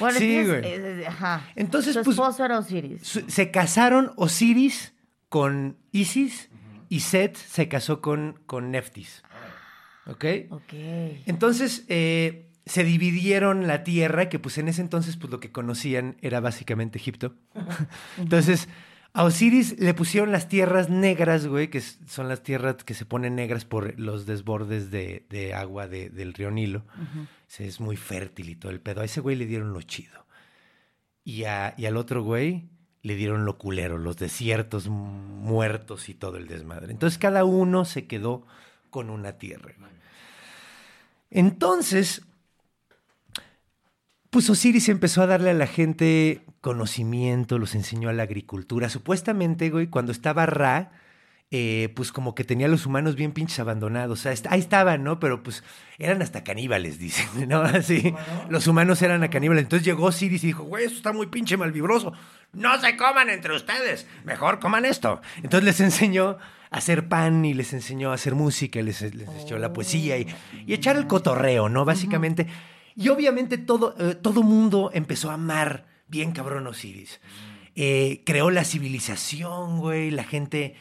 [0.00, 0.58] Bueno, Sí, güey.
[0.64, 1.42] eh, eh, ajá.
[1.56, 3.00] Entonces, Su pues- esposo era Osiris.
[3.06, 4.92] Su- Se casaron Osiris
[5.28, 6.50] con Isis
[6.88, 9.22] y Set se casó con, con Neftis.
[10.06, 10.24] ¿Ok?
[10.50, 10.72] Ok.
[11.26, 16.16] Entonces, eh, se dividieron la tierra, que pues en ese entonces pues lo que conocían
[16.22, 17.34] era básicamente Egipto.
[18.16, 18.68] Entonces,
[19.14, 23.34] a Osiris le pusieron las tierras negras, güey, que son las tierras que se ponen
[23.36, 26.84] negras por los desbordes de, de agua de- del río Nilo.
[27.58, 29.00] Es muy fértil y todo el pedo.
[29.00, 30.26] A ese güey le dieron lo chido.
[31.24, 32.68] Y, a- y al otro güey
[33.08, 36.92] le dieron lo culero, los desiertos muertos y todo el desmadre.
[36.92, 38.46] Entonces cada uno se quedó
[38.90, 39.72] con una tierra.
[41.30, 42.22] Entonces,
[44.28, 48.90] pues Osiris empezó a darle a la gente conocimiento, los enseñó a la agricultura.
[48.90, 50.92] Supuestamente, güey, cuando estaba Ra,
[51.50, 54.20] eh, pues como que tenía a los humanos bien pinches abandonados.
[54.20, 55.18] O sea, ahí estaban, ¿no?
[55.18, 55.64] Pero pues
[55.98, 57.62] eran hasta caníbales, dicen, ¿no?
[57.62, 58.14] Así.
[58.50, 59.64] Los humanos eran a caníbales.
[59.64, 62.12] Entonces llegó Osiris y dijo, güey, eso está muy pinche malvibroso.
[62.52, 64.06] No se coman entre ustedes.
[64.24, 65.20] Mejor coman esto.
[65.36, 66.38] Entonces les enseñó
[66.70, 70.18] a hacer pan y les enseñó a hacer música, y les, les enseñó la poesía
[70.18, 70.26] y,
[70.66, 71.84] y echar el cotorreo, ¿no?
[71.84, 72.46] Básicamente.
[72.94, 77.20] Y obviamente todo, eh, todo mundo empezó a amar bien cabrón Osiris.
[77.76, 80.10] Eh, creó la civilización, güey.
[80.10, 80.74] La gente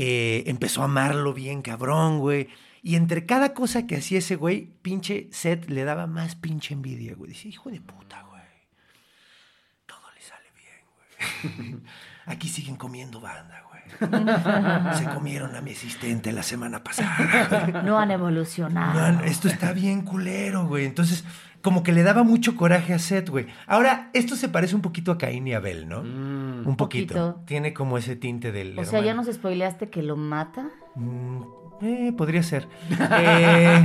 [0.00, 2.48] eh, empezó a amarlo bien cabrón, güey.
[2.84, 7.16] Y entre cada cosa que hacía ese güey, pinche Seth le daba más pinche envidia,
[7.16, 7.32] güey.
[7.32, 8.42] Dice, hijo de puta, güey.
[9.86, 11.82] Todo le sale bien, güey.
[12.26, 14.94] Aquí siguen comiendo banda, güey.
[14.96, 17.82] Se comieron a mi asistente la semana pasada.
[17.84, 19.24] No han evolucionado.
[19.24, 20.84] Esto está bien culero, güey.
[20.86, 21.24] Entonces,
[21.62, 23.46] como que le daba mucho coraje a Seth, güey.
[23.66, 26.00] Ahora, esto se parece un poquito a Caín y Abel, ¿no?
[26.00, 27.14] un poquito.
[27.14, 27.40] Poquito.
[27.46, 30.66] Tiene como ese tinte del o sea, ya nos spoileaste que lo mata.
[30.94, 31.42] Mm,
[31.82, 32.66] eh, podría ser.
[32.90, 33.84] Eh,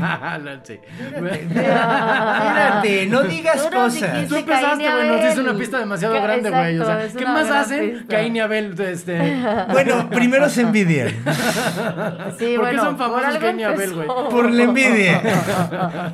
[1.42, 4.28] espérate, no digas cosas.
[4.28, 5.50] Tú empezaste, güey, nos diste Abel.
[5.50, 6.80] una pista demasiado Ca- grande, güey.
[6.80, 7.92] O sea, ¿qué más hacen?
[7.92, 8.08] pista.
[8.08, 9.38] Caín y Abel, este...
[9.72, 11.10] Bueno, primero se envidian.
[11.10, 14.08] Sí, ¿Por qué bueno, son famosos Caín y Abel, güey?
[14.08, 16.14] Por la envidia.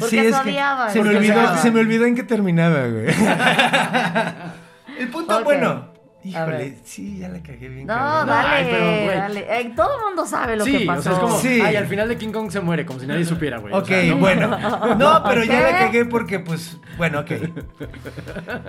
[0.00, 0.90] Porque Sí, se es odiaban.
[0.90, 3.06] se me, Porque olvidó, se me olvidó en qué terminaba, güey.
[4.98, 5.88] El punto, bueno.
[6.22, 7.86] Híjole, sí, ya la cagué bien.
[7.86, 8.26] No, cabrón.
[8.28, 9.06] dale, Ay, pero, güey.
[9.06, 9.40] dale.
[9.60, 10.98] Eh, todo el mundo sabe lo sí, que pasó.
[11.00, 11.60] o sea, es como, Sí.
[11.62, 13.72] ay, al final de King Kong se muere, como si nadie supiera, güey.
[13.72, 14.48] O Ok, sea, no- bueno.
[14.98, 15.72] No, pero ya ¿Qué?
[15.72, 17.30] la cagué porque, pues, bueno, ok.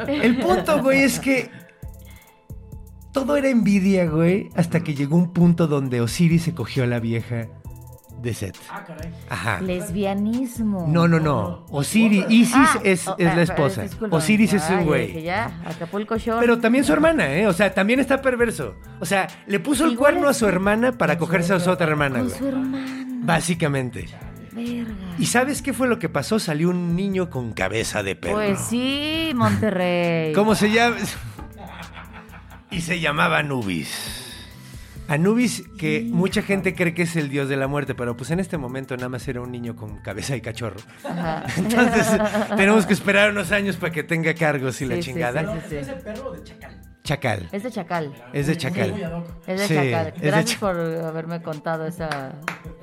[0.07, 1.51] El punto, güey, es que
[3.11, 7.01] todo era envidia, güey, hasta que llegó un punto donde Osiris se cogió a la
[7.01, 7.47] vieja
[8.21, 8.57] de Seth.
[8.69, 9.09] Ah, caray.
[9.29, 9.61] Ajá.
[9.61, 10.85] Lesbianismo.
[10.87, 11.65] No, no, no.
[11.69, 13.81] Osiris, Isis Ah, es, oh, es ah, la esposa.
[13.83, 14.15] disculpa.
[14.17, 15.07] Osiris es un güey.
[15.07, 16.39] dije, ya, Acapulco Shore.
[16.41, 17.47] Pero también su hermana, ¿eh?
[17.47, 18.75] O sea, también está perverso.
[18.99, 22.19] O sea, le puso el cuerno a su hermana para cogerse a su otra hermana,
[22.19, 22.39] Con güey.
[22.39, 23.05] su hermana.
[23.23, 24.07] Básicamente.
[24.51, 24.93] Verga.
[25.17, 26.37] ¿Y sabes qué fue lo que pasó?
[26.37, 28.35] Salió un niño con cabeza de perro.
[28.35, 30.33] Pues sí, Monterrey.
[30.33, 30.97] ¿Cómo se llama?
[32.69, 34.20] Y se llamaba Anubis.
[35.13, 38.39] Anubis, que mucha gente cree que es el dios de la muerte, pero pues en
[38.39, 40.79] este momento nada más era un niño con cabeza y cachorro.
[41.03, 41.43] Ajá.
[41.57, 42.07] Entonces
[42.55, 45.41] tenemos que esperar unos años para que tenga cargos y la Sí, sí, chingada.
[45.67, 45.91] sí, sí, sí.
[46.03, 46.81] perro de chacal?
[47.03, 47.49] Chacal.
[47.51, 48.13] Es de Chacal.
[48.31, 49.23] Es de Chacal.
[49.47, 50.07] Es de Sí, Chacal.
[50.15, 52.35] es de Gracias por haberme contado esa.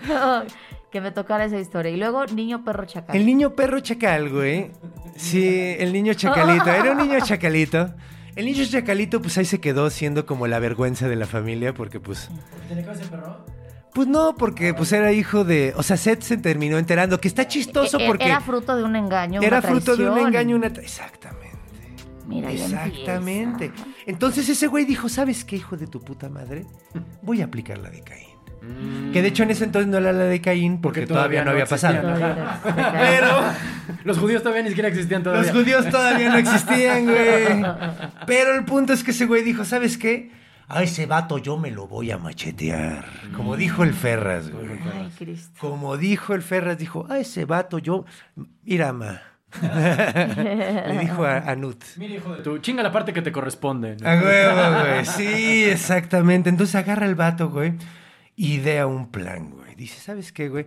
[0.91, 1.93] que me tocara esa historia.
[1.93, 3.17] Y luego, niño perro Chacal.
[3.17, 4.73] El niño perro chacal, güey.
[5.17, 6.69] Sí, el niño chacalito.
[6.69, 7.95] Era un niño chacalito.
[8.38, 11.98] El niño chacalito, pues ahí se quedó siendo como la vergüenza de la familia, porque
[11.98, 12.31] pues.
[12.68, 13.44] ¿Tiene cabeza de perro?
[13.92, 15.72] Pues no, porque pues era hijo de.
[15.77, 18.27] O sea, Seth se terminó enterando que está chistoso E- e- porque.
[18.27, 19.42] Era fruto de un engaño.
[19.42, 20.68] era una fruto de un engaño, una.
[20.68, 21.59] Exactamente.
[22.29, 23.72] Mira, Exactamente.
[24.07, 26.64] Entonces ese güey dijo: ¿Sabes qué, hijo de tu puta madre?
[27.22, 28.28] Voy a aplicar la de Caín.
[29.13, 31.45] Que de hecho en ese entonces no era la de Caín porque, Porque todavía, todavía
[31.45, 32.93] no no había pasado.
[32.93, 33.29] Pero.
[34.05, 35.51] Los judíos todavía ni siquiera existían todavía.
[35.51, 37.65] Los judíos todavía no existían, güey.
[38.27, 40.31] Pero el punto es que ese güey dijo, ¿sabes qué?
[40.69, 43.07] A ese vato yo me lo voy a machetear.
[43.35, 44.67] Como dijo el Ferras, güey.
[44.95, 45.59] Ay, Cristo.
[45.59, 48.05] Como dijo el Ferras, dijo, a ese vato yo...
[48.65, 49.23] Mira, ma.
[49.63, 51.83] Le dijo a, a Nut.
[51.97, 52.59] Mira, hijo de tu...
[52.59, 53.97] Chinga la parte que te corresponde.
[53.99, 54.07] ¿no?
[54.07, 55.07] A huevo, güey.
[55.07, 56.51] Sí, exactamente.
[56.51, 57.73] Entonces agarra el vato, güey,
[58.38, 59.74] idea un plan, güey.
[59.74, 60.66] Dice, ¿sabes qué, güey?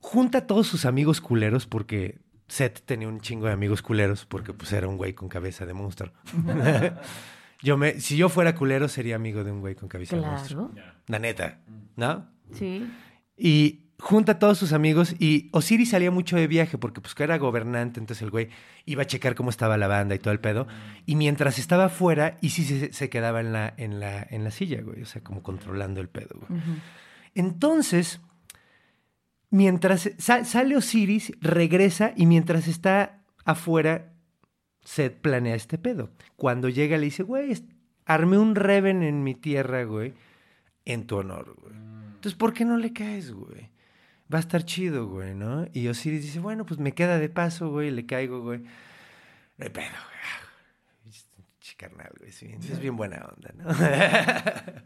[0.00, 4.52] Junta a todos sus amigos culeros, porque Seth tenía un chingo de amigos culeros, porque
[4.52, 6.10] pues era un güey con cabeza de monstruo.
[7.62, 10.72] yo me, si yo fuera culero, sería amigo de un güey con cabeza de monstruo.
[11.06, 11.60] La neta,
[11.96, 12.26] ¿no?
[12.52, 12.90] Sí.
[13.36, 17.22] Y junta a todos sus amigos y Osiris salía mucho de viaje porque pues que
[17.22, 18.48] era gobernante, entonces el güey
[18.84, 20.66] iba a checar cómo estaba la banda y todo el pedo.
[21.06, 24.82] Y mientras estaba fuera, Isis se, se quedaba en la, en, la, en la silla,
[24.82, 26.60] güey, o sea, como controlando el pedo, güey.
[27.36, 28.20] Entonces,
[29.50, 34.12] mientras sa- sale Osiris, regresa y mientras está afuera,
[34.84, 36.10] Seth planea este pedo.
[36.36, 37.54] Cuando llega le dice, güey,
[38.04, 40.14] armé un Reven en mi tierra, güey,
[40.84, 41.74] en tu honor, güey.
[42.16, 43.70] Entonces, ¿por qué no le caes, güey?
[44.32, 45.66] Va a estar chido, güey, ¿no?
[45.72, 48.60] Y Osiris dice, bueno, pues me queda de paso, güey, le caigo, güey.
[48.60, 49.86] No hay pedo,
[51.04, 51.12] güey.
[51.60, 53.70] Che, carnal, güey, bien, es bien buena onda, ¿no?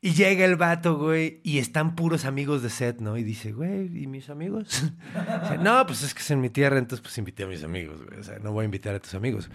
[0.00, 3.18] y llega el vato, güey, y están puros amigos de Seth, ¿no?
[3.18, 4.68] Y dice, güey, ¿y mis amigos?
[5.42, 8.02] Dice, no, pues es que es en mi tierra, entonces pues invité a mis amigos,
[8.04, 8.20] güey.
[8.20, 9.50] O sea, no voy a invitar a tus amigos.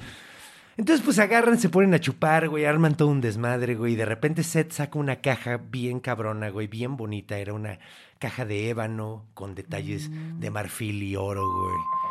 [0.76, 3.94] Entonces, pues agarran, se ponen a chupar, güey, arman todo un desmadre, güey.
[3.94, 7.38] Y de repente Seth saca una caja bien cabrona, güey, bien bonita.
[7.38, 7.80] Era una
[8.18, 10.10] caja de ébano con detalles
[10.40, 12.03] de marfil y oro, güey.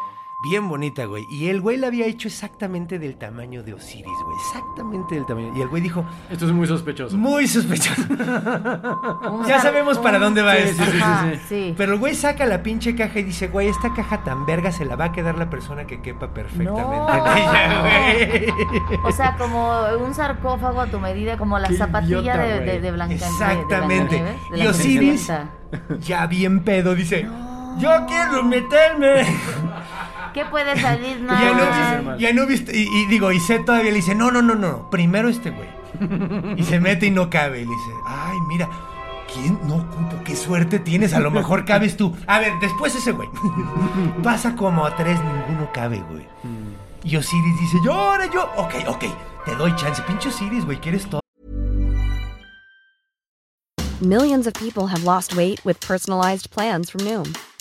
[0.42, 1.24] Bien bonita, güey.
[1.30, 4.36] Y el güey la había hecho exactamente del tamaño de Osiris, güey.
[4.48, 5.52] Exactamente del tamaño.
[5.56, 7.16] Y el güey dijo, Esto es muy sospechoso.
[7.16, 8.02] muy sospechoso.
[9.46, 10.82] Ya sabemos para dónde va esto.
[10.84, 11.38] sí, sí, Ajá, sí.
[11.48, 11.74] sí.
[11.76, 14.84] Pero el güey saca la pinche caja y dice, güey, esta caja tan verga se
[14.84, 18.98] la va a quedar la persona que quepa perfectamente en ella, güey.
[19.04, 22.80] O sea, como un sarcófago a tu medida, como la Qué zapatilla idiota, de, de,
[22.80, 24.22] de Blanca- de Exactamente.
[24.50, 25.30] De Y Osiris,
[26.00, 27.28] ya bien pedo, dice,
[27.78, 29.24] yo quiero meterme.
[30.34, 31.18] ¿Qué puede salir?
[31.22, 32.20] Y Anubis, mal.
[32.20, 35.28] y Anubis- y, y digo, y Seth todavía le dice, no, no, no, no, primero
[35.28, 35.68] este güey.
[36.56, 37.60] Y se mete y no cabe.
[37.60, 38.68] Y le dice, ay, mira,
[39.32, 39.58] ¿quién?
[39.64, 42.16] No, puto, qué suerte tienes, a lo mejor cabes tú.
[42.26, 43.28] A ver, después ese güey.
[44.22, 46.26] Pasa como a tres, ninguno cabe, güey.
[47.04, 49.04] Y Osiris dice, yo, ahora yo, ok, ok,
[49.44, 50.02] te doy chance.
[50.02, 51.20] Pinche Osiris, güey, ¿quieres todo?
[54.00, 57.32] Millions of people have lost weight with personalized plans from Noom,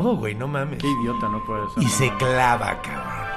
[0.00, 0.78] Oh, güey, no mames.
[0.78, 1.82] Qué idiota no puede ser.
[1.82, 2.18] Y no se mames.
[2.18, 3.28] clava, cabrón.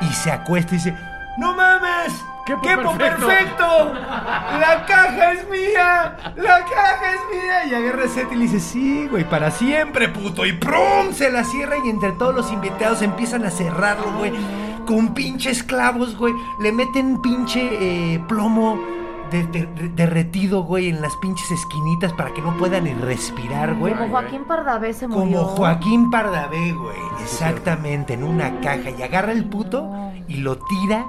[0.00, 0.96] Y se acuesta y dice,
[1.38, 2.24] ¡No mames!
[2.46, 3.26] ¡Quepo ¡Quepo perfecto!
[3.26, 3.94] perfecto!
[3.94, 6.16] ¡La caja es mía!
[6.36, 7.64] ¡La caja es mía!
[7.66, 10.46] Y agarra a Seth y le dice, sí, güey, para siempre, puto.
[10.46, 11.12] Y ¡prum!
[11.12, 14.32] Se la cierra y entre todos los invitados empiezan a cerrarlo, güey.
[14.86, 16.32] Con pinches clavos, güey.
[16.60, 18.78] Le meten pinche eh, plomo
[19.30, 23.74] de- de- de- derretido, güey, en las pinches esquinitas para que no puedan ni respirar,
[23.74, 23.94] güey.
[23.94, 25.42] Como Joaquín Pardavé se murió.
[25.42, 26.96] Como Joaquín Pardavé, güey.
[27.22, 28.90] Exactamente, en una caja.
[28.90, 29.90] Y agarra el puto
[30.28, 31.04] y lo tira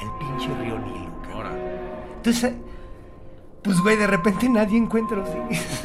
[0.00, 1.10] al pinche río Nilo.
[1.30, 1.52] cabrón.
[2.16, 2.54] Entonces,
[3.62, 5.82] pues, güey, de repente nadie encuentra a Osiris.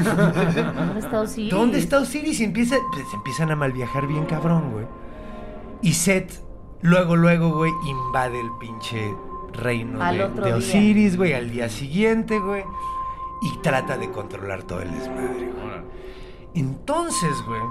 [0.73, 1.51] ¿Dónde está Osiris?
[1.51, 2.39] ¿Dónde está Osiris?
[2.39, 4.85] Y empieza, pues, empiezan a malviajar bien cabrón, güey.
[5.81, 6.41] Y Seth,
[6.81, 9.13] luego, luego, güey, invade el pinche
[9.57, 10.57] reino Al de, otro de día.
[10.57, 12.63] Osiris, güey, al día siguiente, güey.
[13.41, 15.75] Y trata de controlar todo el desmadre, güey.
[16.53, 17.61] Entonces, güey.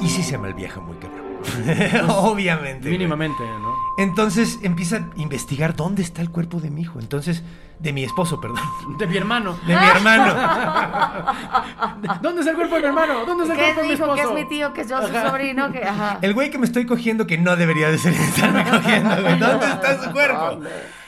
[0.00, 1.31] Y sí se malviaja muy cabrón.
[2.08, 2.80] Obviamente.
[2.88, 2.92] güey.
[2.98, 3.74] Mínimamente, ¿no?
[3.98, 6.98] Entonces empieza a investigar dónde está el cuerpo de mi hijo.
[7.00, 7.42] Entonces,
[7.78, 8.58] de mi esposo, perdón.
[8.98, 9.56] De mi hermano.
[9.66, 10.34] De mi hermano.
[12.22, 13.24] ¿Dónde está el cuerpo de mi hermano?
[13.26, 14.14] ¿Dónde está el cuerpo de mi esposo?
[14.14, 16.18] que es mi tío, que es yo su sobrino, que ajá.
[16.22, 19.38] El güey que me estoy cogiendo que no debería de ser estarme cogiendo, güey.
[19.38, 20.60] ¿Dónde está su cuerpo?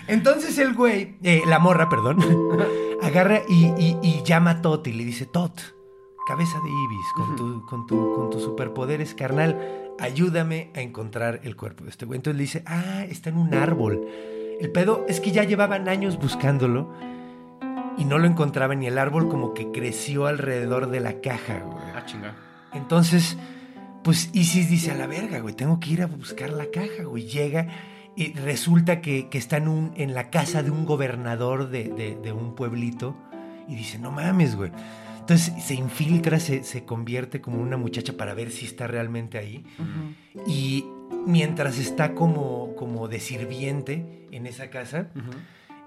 [0.06, 2.18] Entonces el güey, eh, la morra, perdón,
[3.02, 5.58] agarra y, y- y llama a Tot y le dice, Tot,
[6.26, 9.58] cabeza de Ibis, con tu, con tu, con tus superpoderes, carnal,
[10.00, 12.18] ayúdame a encontrar el cuerpo de este güey.
[12.18, 14.06] Entonces le dice, ah, está en un árbol.
[14.60, 16.92] El pedo es que ya llevaban años buscándolo
[17.96, 21.84] y no lo encontraban y el árbol como que creció alrededor de la caja, güey.
[21.94, 22.34] Ah, chinga.
[22.72, 23.36] Entonces,
[24.02, 27.24] pues Isis dice a la verga, güey, tengo que ir a buscar la caja, güey.
[27.26, 27.68] Llega
[28.16, 32.16] y resulta que, que está en, un, en la casa de un gobernador de, de-
[32.16, 33.16] de un pueblito
[33.68, 34.70] y dice, no mames, güey.
[35.26, 39.64] Entonces se infiltra, se, se convierte como una muchacha para ver si está realmente ahí.
[40.46, 40.84] Y
[41.26, 45.08] mientras está como, como de sirviente en esa casa,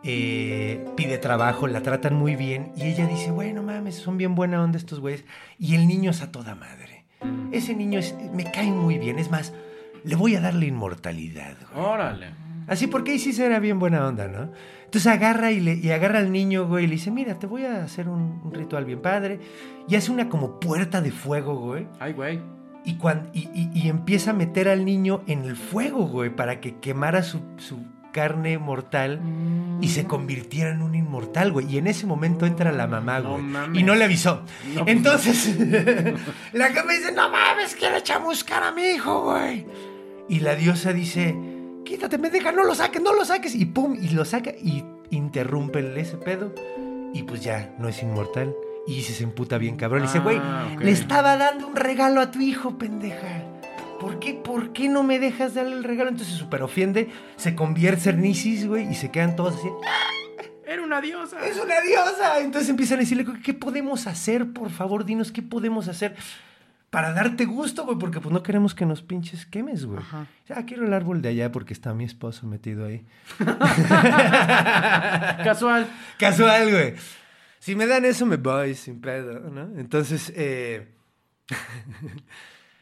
[0.04, 4.64] eh, pide trabajo, la tratan muy bien y ella dice, bueno, mames, son bien buena
[4.64, 5.24] onda estos güeyes.
[5.60, 7.06] Y el niño es a toda madre.
[7.52, 9.54] Ese niño es- me cae muy bien, es más,
[10.04, 11.56] le voy a darle inmortalidad.
[11.74, 11.86] güey.
[11.86, 12.28] Órale.
[12.68, 14.50] Así porque ahí sí será bien buena onda, ¿no?
[14.86, 17.64] Entonces agarra y, le, y agarra al niño, güey, y le dice, mira, te voy
[17.66, 19.40] a hacer un, un ritual bien padre.
[19.88, 21.88] Y hace una como puerta de fuego, güey.
[22.00, 22.40] Ay, güey.
[22.86, 26.60] Y, cuan- y, y- y empieza a meter al niño en el fuego, güey, para
[26.62, 27.80] que quemara su, su
[28.14, 29.20] carne mortal
[29.82, 31.72] y se convirtiera en un inmortal, güey.
[31.72, 33.42] Y en ese momento entra la mamá, güey.
[33.74, 34.42] y no le avisó.
[34.74, 35.58] No, pues, Entonces,
[36.54, 39.66] la que me dice, no mames, quiere chamuscar a mi hijo, güey.
[40.30, 41.36] Y la diosa dice,
[41.88, 43.56] quítate, me deja, no lo saques, no lo saques.
[43.56, 46.54] Y pum, y lo saca y interrumpe el- ese pedo.
[47.14, 48.54] Y pues ya, no es inmortal.
[48.86, 50.04] Y se se emputa bien cabrón.
[50.04, 53.44] Y dice, güey, Ah, le estaba dando un regalo a tu hijo, pendeja.
[54.00, 56.10] ¿por qué, ¿por qué no me dejas darle el regalo?
[56.12, 59.68] Entonces se super ofende, se convierte en Isis, güey, y se quedan todos así.
[60.68, 61.44] Era una diosa.
[61.46, 62.40] ¡Es una diosa!
[62.42, 64.52] Entonces empiezan a decirle, ¿qué podemos hacer?
[64.54, 66.16] Por favor, dinos, ¿qué podemos hacer?
[66.90, 70.00] Para darte gusto, güey, porque pues no queremos que nos pinches quemes, güey.
[70.48, 73.06] Ya quiero el árbol de allá porque está mi esposo metido ahí.
[75.44, 75.88] Casual.
[76.18, 76.94] Casual, güey.
[77.60, 79.78] Si me dan eso, me voy sin pedo, ¿no?
[79.80, 80.94] Entonces, eh,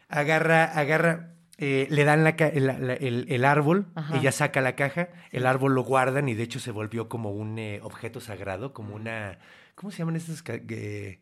[0.10, 4.18] agarra, agarra, eh, le dan la el, la- el- el árbol, Ajá.
[4.18, 7.58] ella saca la caja, el árbol lo guardan y de hecho se volvió como un
[7.58, 9.39] eh, objeto sagrado, como una,
[9.76, 10.43] ¿cómo se llaman estas?
[10.47, 11.20] eh,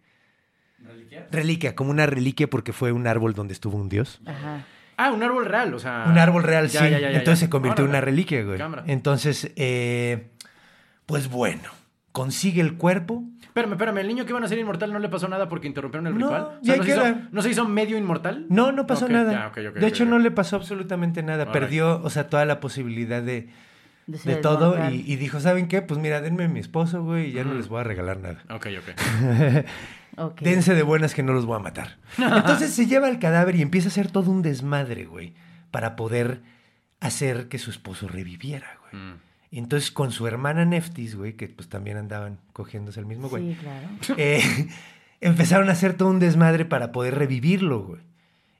[1.31, 4.21] reliquia, como una reliquia porque fue un árbol donde estuvo un dios.
[4.25, 4.65] Ajá.
[4.97, 6.05] Ah, un árbol real, o sea.
[6.07, 6.89] Un árbol real, Ya, sí.
[6.91, 7.45] ya, ya, ya, Entonces ya.
[7.47, 8.57] se convirtió en una reliquia, güey.
[8.59, 8.83] Cámara.
[8.87, 10.29] Entonces, eh,
[11.07, 11.69] pues bueno,
[12.11, 13.23] consigue el cuerpo.
[13.41, 16.07] Espérame, espérame, el niño que iban a ser inmortal no le pasó nada porque interrumpieron
[16.07, 16.41] el No, ritual.
[16.61, 17.27] O sea, ¿no, se hizo, queda.
[17.31, 18.45] ¿no se hizo medio inmortal?
[18.49, 19.51] No, no pasó nada.
[19.55, 21.51] de hecho, no le pasó absolutamente nada.
[21.51, 23.49] Perdió, o sea, toda la posibilidad de,
[24.05, 25.81] De todo y, y dijo, ¿saben qué?
[25.81, 28.43] Pues mira, denme a mi esposo, güey, y ya no les voy a regalar nada.
[28.49, 29.65] Ok, ok.
[30.41, 31.97] Dense de buenas que no los voy a matar.
[32.17, 35.33] Entonces se lleva el cadáver y empieza a hacer todo un desmadre, güey,
[35.71, 36.41] para poder
[36.99, 39.03] hacer que su esposo reviviera, güey.
[39.03, 39.15] Mm.
[39.51, 43.53] Entonces con su hermana Neftis, güey, que pues también andaban cogiéndose el mismo, güey.
[43.53, 43.87] Sí, claro.
[44.17, 44.41] eh,
[45.21, 48.01] empezaron a hacer todo un desmadre para poder revivirlo, güey.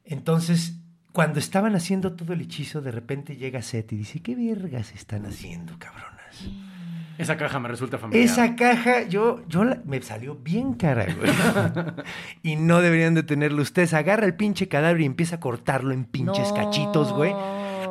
[0.05, 0.75] Entonces,
[1.11, 5.25] cuando estaban haciendo todo el hechizo, de repente llega Seth y dice, ¿qué vergas están
[5.25, 6.47] haciendo, cabronas?
[7.17, 8.25] Esa caja me resulta familiar.
[8.25, 11.31] Esa caja, yo, yo la- me salió bien cara, güey.
[12.43, 13.93] y no deberían de tenerlo ustedes.
[13.93, 16.55] Agarra el pinche cadáver y empieza a cortarlo en pinches No.
[16.55, 17.33] cachitos, güey.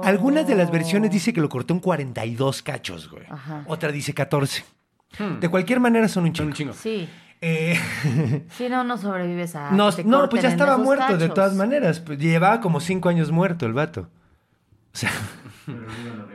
[0.02, 3.24] Algunas de las versiones dice que lo cortó en 42 cachos, güey.
[3.30, 3.64] Ajá.
[3.68, 4.64] Otra dice 14.
[5.18, 5.38] Hmm.
[5.40, 6.48] De cualquier manera son un Son chingo.
[6.48, 6.72] un chingo.
[6.74, 7.08] Sí.
[7.40, 7.78] Eh,
[8.56, 9.70] Sí, no, no sobrevives a.
[9.70, 11.34] no, que te no, pues ya estaba muerto de cachos.
[11.34, 12.00] todas maneras.
[12.00, 14.08] Pues llevaba como 5 años muerto el vato.
[14.94, 15.10] O sea,
[15.66, 16.31] pero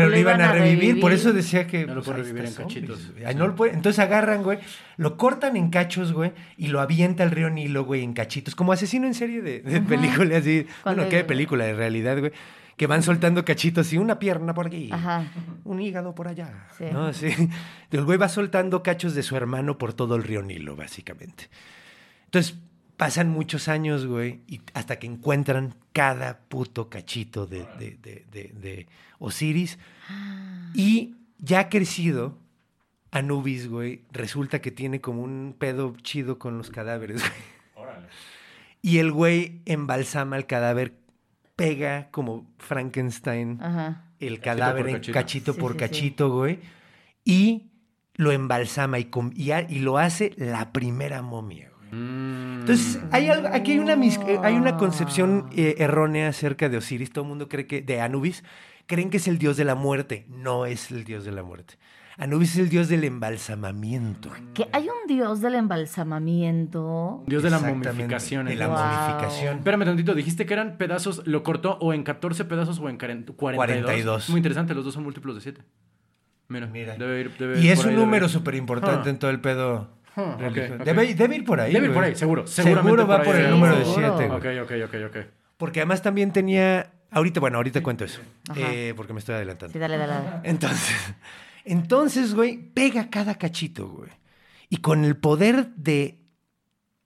[0.00, 1.00] lo iban a revivir.
[1.00, 1.86] Por eso decía que.
[1.86, 3.12] No lo pues, puede ahí revivir en cachitos.
[3.12, 3.24] güey.
[3.24, 4.58] Ay, no lo puede- Entonces agarran, güey,
[4.96, 8.54] lo cortan en cachos, güey, y lo avienta al río Nilo, güey, en cachitos.
[8.54, 10.66] Como asesino en serie de, de película, así.
[10.84, 12.32] Bueno, qué de película de realidad, güey.
[12.76, 15.26] Que van soltando cachitos y una pierna por aquí, Ajá.
[15.62, 16.66] un hígado por allá.
[16.76, 16.84] Sí.
[16.92, 17.06] ¿no?
[17.06, 17.28] Así.
[17.92, 21.48] El güey va soltando cachos de su hermano por todo el río Nilo, básicamente.
[22.24, 22.56] Entonces
[22.96, 28.52] pasan muchos años, güey, y hasta que encuentran cada puto cachito de, de- de- de-
[28.54, 28.86] de
[29.18, 29.78] Osiris.
[30.74, 32.38] Y ya crecido,
[33.10, 37.20] Anubis, güey, resulta que tiene como un pedo chido con los cadáveres,
[37.76, 37.86] güey.
[38.82, 40.94] Y el güey embalsama el cadáver,
[41.56, 44.10] pega como Frankenstein Ajá.
[44.20, 45.12] el cadáver por en cachito.
[45.14, 45.80] cachito Sí, por sí, sí.
[45.80, 46.58] cachito, güey.
[47.24, 47.70] Y
[48.14, 51.73] lo embalsama y, y, y lo hace la primera momia, güey.
[52.60, 56.76] Entonces, hay algo, aquí hay una, mis- eh, hay una concepción eh, errónea acerca de
[56.78, 57.10] Osiris.
[57.12, 58.42] Todo el mundo cree que, de Anubis,
[58.86, 60.26] creen que es el dios de la muerte.
[60.28, 61.74] No es el dios de la muerte.
[62.16, 64.30] Anubis es el dios del embalsamamiento.
[64.54, 67.24] Que hay un dios del embalsamamiento.
[67.26, 68.46] Dios de la momificación.
[68.46, 68.68] De la.
[68.68, 68.76] Wow.
[68.78, 69.58] momificación.
[69.58, 73.32] Espérame tantito, dijiste que eran pedazos, lo cortó o en 14 pedazos o en 40
[73.34, 73.84] 42.
[73.84, 74.30] 42.
[74.30, 75.62] Muy interesante, los dos son múltiplos de 7.
[76.48, 76.96] Mira, Mira.
[76.96, 79.12] debe ir, debe Y es un número súper importante Ah.
[79.12, 79.88] en todo el pedo.
[80.84, 81.72] Debe, debe ir por ahí.
[81.72, 82.46] Debe ir por ahí, seguro.
[82.46, 84.16] Seguro va por el número de Seguro.
[84.18, 84.32] 7.
[84.32, 85.26] Ok, ok, ok, ok.
[85.56, 86.92] Porque además también tenía.
[87.10, 88.20] Ahorita, bueno, ahorita cuento eso.
[88.56, 89.72] Eh, porque me estoy adelantando.
[89.72, 90.12] Sí, dale, dale.
[90.12, 90.40] dale.
[90.48, 90.96] Entonces,
[91.64, 94.10] entonces, güey, pega cada cachito, güey.
[94.68, 96.20] Y con el poder de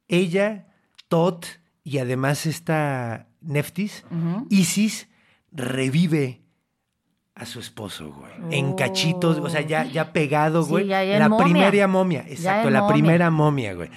[0.09, 0.69] ella,
[1.09, 1.47] Tot
[1.85, 4.05] y además esta Neftis.
[4.51, 5.09] Isis
[5.53, 6.43] revive
[7.39, 8.59] a su esposo, güey.
[8.59, 10.87] En cachitos, o sea, ya, ya pegado, Sí, güey.
[10.87, 11.45] ya- ya en la momia.
[11.45, 12.93] primera momia, exacto, la momia.
[12.95, 13.91] primera momia, güey.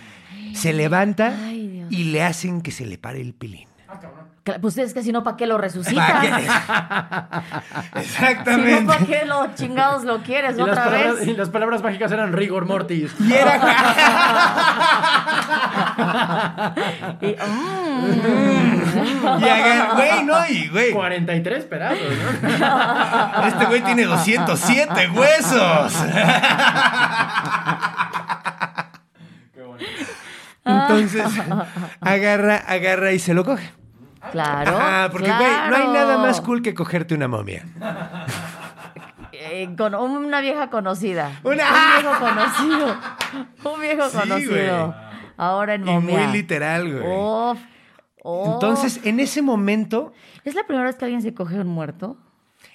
[0.53, 3.67] Se levanta Ay, y le hacen que se le pare el pilín.
[4.59, 6.21] Pues es que si no, ¿para qué lo ¿Para resucitas?
[6.21, 6.31] qué?
[7.93, 8.81] Si Exactamente.
[8.81, 11.27] no, ¿para qué lo chingados lo quieres Y otra vez?
[11.27, 13.13] y las palabras mágicas eran rigor mortis.
[13.19, 13.51] Y era.
[17.21, 20.91] Y, mm, Y agar- güey, no, y güey.
[20.91, 21.99] 43 pedazos,
[22.59, 23.43] ¿no?
[23.47, 25.93] Este güey tiene 207 huesos.
[30.65, 31.23] Entonces,
[32.01, 33.71] agarra, agarra y se lo coge.
[34.31, 34.77] Claro.
[34.79, 37.65] Ah, porque, güey, no hay nada más cool que cogerte una momia.
[39.31, 41.39] Eh, con una vieja conocida.
[41.43, 42.95] Una- Un viejo conocido.
[43.73, 44.87] Un viejo Sí, conocido.
[44.87, 44.97] güey.
[45.37, 46.19] Ahora en Y momia.
[46.19, 47.57] muy literal, güey.
[48.53, 50.13] Entonces, en ese momento,
[50.43, 52.17] ¿Es la primera vez que alguien se coge un muerto?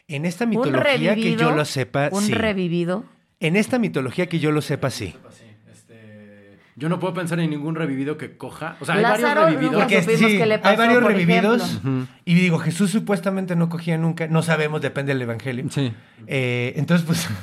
[0.09, 2.33] en esta ¿Un mitología que yo lo sepa, ¿Un sí.
[2.35, 3.05] revivido?
[3.41, 5.15] En esta mitología que yo lo sepa, sí.
[6.79, 8.77] Yo no puedo pensar en ningún revivido que coja.
[8.81, 9.83] O sea, hay Lázaro, varios revividos.
[9.83, 11.63] Porque sí, qué le hay pasó, varios por revividos.
[11.79, 12.07] ejemplo.
[12.27, 14.27] Y digo, Jesús supuestamente no cogía nunca.
[14.29, 15.65] No sabemos, depende del evangelio.
[15.71, 15.93] Sí.
[16.27, 17.29] Eh, entonces, pues.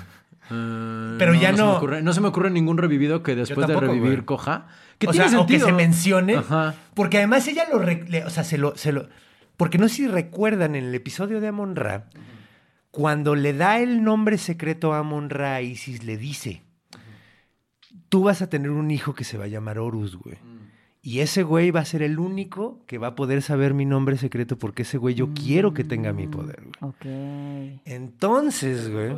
[0.52, 3.80] Eh, Pero ya no- me ocurre, no se me ocurre ningún revivido que después de
[3.80, 4.26] revivir güey.
[4.26, 4.68] coja.
[5.00, 6.36] Que o tiene sea, o que se mencione.
[6.36, 6.76] Ajá.
[6.94, 7.80] Porque además ella lo.
[7.80, 9.08] re- le- o sea, se lo, se lo.
[9.56, 12.08] Porque no sé si recuerdan en el episodio de Amon Ra,
[12.92, 16.62] cuando le da el nombre secreto a Amon Ra, Isis le dice:
[18.14, 20.38] Tú vas a tener un hijo que se va a llamar Horus, güey.
[21.02, 24.18] Y ese güey va a ser el único que va a poder saber mi nombre
[24.18, 26.92] secreto porque ese güey yo quiero que tenga mi poder, güey.
[26.92, 27.80] Ok.
[27.86, 29.16] Entonces, güey.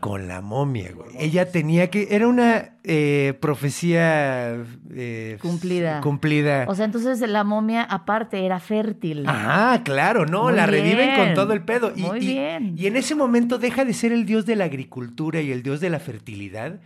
[0.00, 1.08] Con la momia, güey.
[1.18, 2.08] Ella tenía que.
[2.10, 4.62] Era una eh, profecía.
[4.90, 6.02] eh, Cumplida.
[6.02, 6.66] Cumplida.
[6.68, 9.24] O sea, entonces la momia aparte era fértil.
[9.26, 11.90] Ah, claro, no, Muy la reviven con todo el pedo.
[11.96, 12.74] Y, Muy y- bien.
[12.76, 15.80] y en ese momento deja de ser el dios de la agricultura y el dios
[15.80, 16.80] de la fertilidad.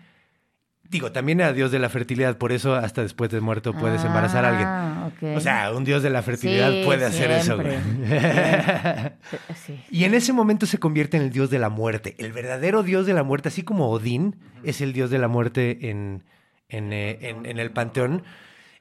[0.91, 4.47] Digo, también era dios de la fertilidad, por eso hasta después de muerto puedes embarazar
[4.47, 4.67] a alguien.
[4.69, 5.11] Ah.
[5.37, 7.77] O sea, un dios de la fertilidad Sí, puede hacer eso, güey.
[7.77, 9.13] siempre.
[9.67, 9.81] Sí.
[9.91, 12.15] Y en ese momento se convierte en el dios de la muerte.
[12.19, 15.91] El verdadero dios de la muerte, así como Odín es el dios de la muerte
[15.91, 16.23] en,
[16.71, 18.23] en, eh, en- en el panteón.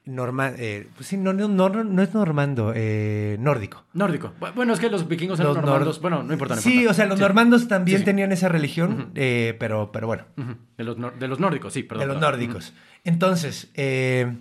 [0.08, 3.84] Norma, eh, pues sí, no, no, no, no es normando, eh, nórdico.
[3.92, 4.32] Nórdico.
[4.40, 6.00] Bu- Bueno, es que los vikingos eran Los nor- normandos.
[6.00, 6.54] Bueno, no importa.
[6.56, 7.22] no Sí, o sea, los Sí.
[7.22, 8.04] normandos también Sí, sí.
[8.06, 10.24] tenían esa religión, eh, pero, pero bueno.
[10.78, 12.08] De los, de los nórdicos, sí, perdón.
[12.08, 12.72] de los nórdicos.
[13.04, 14.36] Entonces, eh,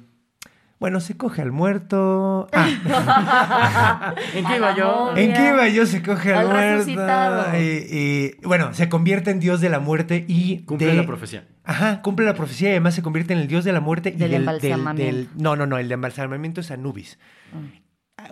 [0.80, 2.48] bueno, se coge al muerto.
[2.54, 5.14] Ah, ¿En qué iba yo?
[5.18, 5.86] ¿En qué iba yo?
[5.86, 7.58] Se coge al, Al muerto.
[7.58, 11.48] Y, y, bueno, se convierte en dios de la muerte y Cumple de- la profecía.
[11.64, 14.14] Ajá, cumple la profecía y además se convierte en el dios de la muerte y
[14.14, 15.04] Del del, embalsamamiento.
[15.04, 17.20] del- no, no, no, el de embalsamamiento es Anubis.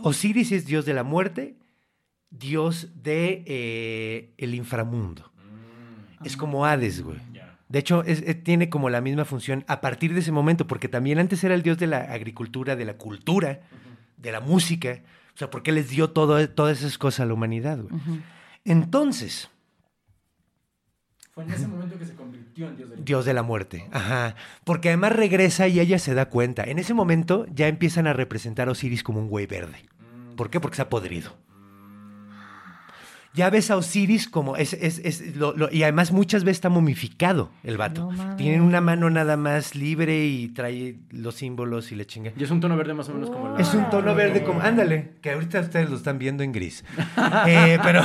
[0.04, 1.58] Osiris es dios de la muerte,
[2.30, 5.32] dios de eh, el inframundo.
[6.24, 7.18] Es como Hades, güey.
[7.76, 10.88] De hecho, es- es- tiene como la misma función a partir de ese momento, porque
[10.88, 13.60] también antes era el dios de la agricultura, de la cultura,
[14.16, 15.02] de la música.
[15.34, 17.94] O sea, porque les dio todo, todas esas cosas a la humanidad, güey.
[18.64, 19.50] Entonces,
[21.34, 23.86] Fue en ese momento que se convirtió en dios del Dios de la muerte.
[23.92, 24.36] Ajá.
[24.64, 26.64] Porque además regresa y ella se da cuenta.
[26.64, 29.84] En ese momento ya empiezan a representar a Osiris como un güey verde.
[30.38, 30.62] ¿Por qué?
[30.62, 31.36] Porque se ha podrido.
[33.36, 36.70] Ya ves a Osiris como es, es, es lo- lo- y además muchas veces está
[36.70, 38.02] momificado el vato.
[38.06, 38.38] No mames.
[38.38, 42.32] Tiene una mano nada más libre y trae los símbolos y le chinga.
[42.38, 43.60] Y es un tono verde más o menos como la...
[43.60, 46.84] Es un tono verde como, ándale, que ahorita ustedes lo están viendo en gris.
[47.48, 48.02] Eh, pero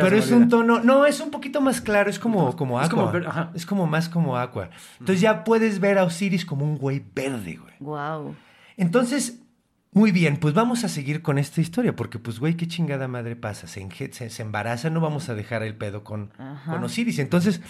[0.00, 3.02] pero es un tono, no, es un poquito más claro, es como, como Es agua.
[3.04, 3.50] como ver- ajá.
[3.54, 4.70] Es como más como agua.
[4.98, 7.74] Entonces ya puedes ver a Osiris como un güey verde, güey.
[7.80, 8.34] Wow.
[8.76, 9.40] Entonces,
[9.96, 13.34] muy bien, pues vamos a seguir con esta historia, porque pues güey, qué chingada madre
[13.34, 13.66] pasa.
[13.66, 16.70] Se, se, se embaraza, no vamos a dejar el pedo con, Ajá.
[16.72, 17.18] con Osiris.
[17.18, 17.62] Entonces,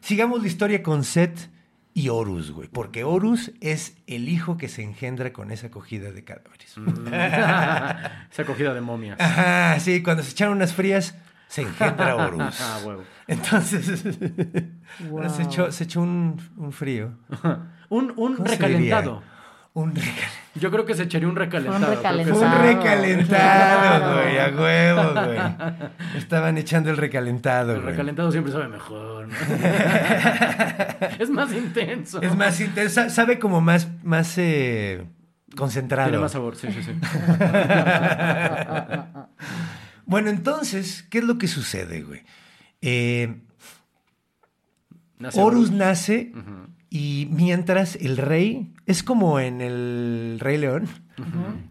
[0.00, 1.50] sigamos la historia con Set
[1.92, 6.24] y Horus, güey, porque Horus es el hijo que se engendra con esa acogida de
[6.24, 6.74] cadáveres.
[8.32, 9.20] Esa acogida de momias.
[9.20, 11.14] Ajá, sí, cuando se echaron unas frías,
[11.48, 12.60] se engendra Horus.
[12.62, 13.04] Ah, huevo.
[13.28, 14.02] Entonces,
[15.10, 15.28] Wow.
[15.28, 17.12] se, echó, se echó un, un frío.
[17.90, 19.16] Un, un ¿Cómo se recalentado.
[19.20, 19.33] diría?
[19.74, 20.32] Un recalentado.
[20.54, 21.90] Yo creo que se echaría un recalentado.
[21.90, 22.40] que recalentado.
[22.44, 25.38] Un recalentado, güey, a huevo, güey.
[26.16, 27.90] Estaban echando el recalentado, El güey.
[27.90, 29.26] recalentado siempre sabe mejor.
[29.26, 29.34] ¿no?
[31.18, 32.22] es más intenso.
[32.22, 35.04] Es más intensa, sabe como más, más eh,
[35.56, 36.08] concentrado.
[36.08, 36.92] Tiene más sabor, sí, sí, sí.
[40.06, 42.22] Bueno, entonces, ¿qué es lo que sucede, güey?
[42.82, 43.40] Eh,
[45.18, 45.70] Nace Horus Horus.
[45.72, 46.32] nace
[46.94, 50.86] y mientras el rey, es como en el Rey León,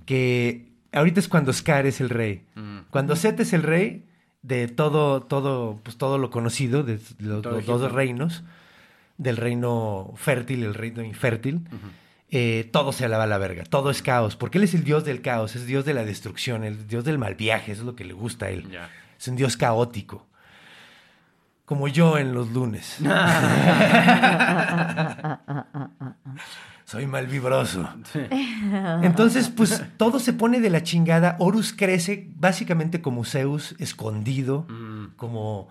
[0.06, 2.44] que ahorita es cuando Scar es el rey.
[2.90, 4.04] Cuando Set es el rey
[4.42, 8.44] de todo, todo, pues todo lo conocido, de los, Todo los dos reinos,
[9.18, 11.62] del reino fértil y el reino infértil,
[12.30, 15.06] eh, todo se alaba a la verga, todo es caos, porque él es el dios
[15.06, 17.96] del caos, es dios de la destrucción, el dios del mal viaje, eso es lo
[17.96, 18.68] que le gusta a él.
[19.18, 20.28] Es un dios caótico.
[21.66, 22.98] Como yo en los lunes.
[26.86, 27.90] Soy mal vibroso.
[29.02, 31.38] Entonces, pues todo se pone de la chingada.
[31.40, 34.68] Horus crece básicamente como Zeus, escondido,
[35.16, 35.70] como,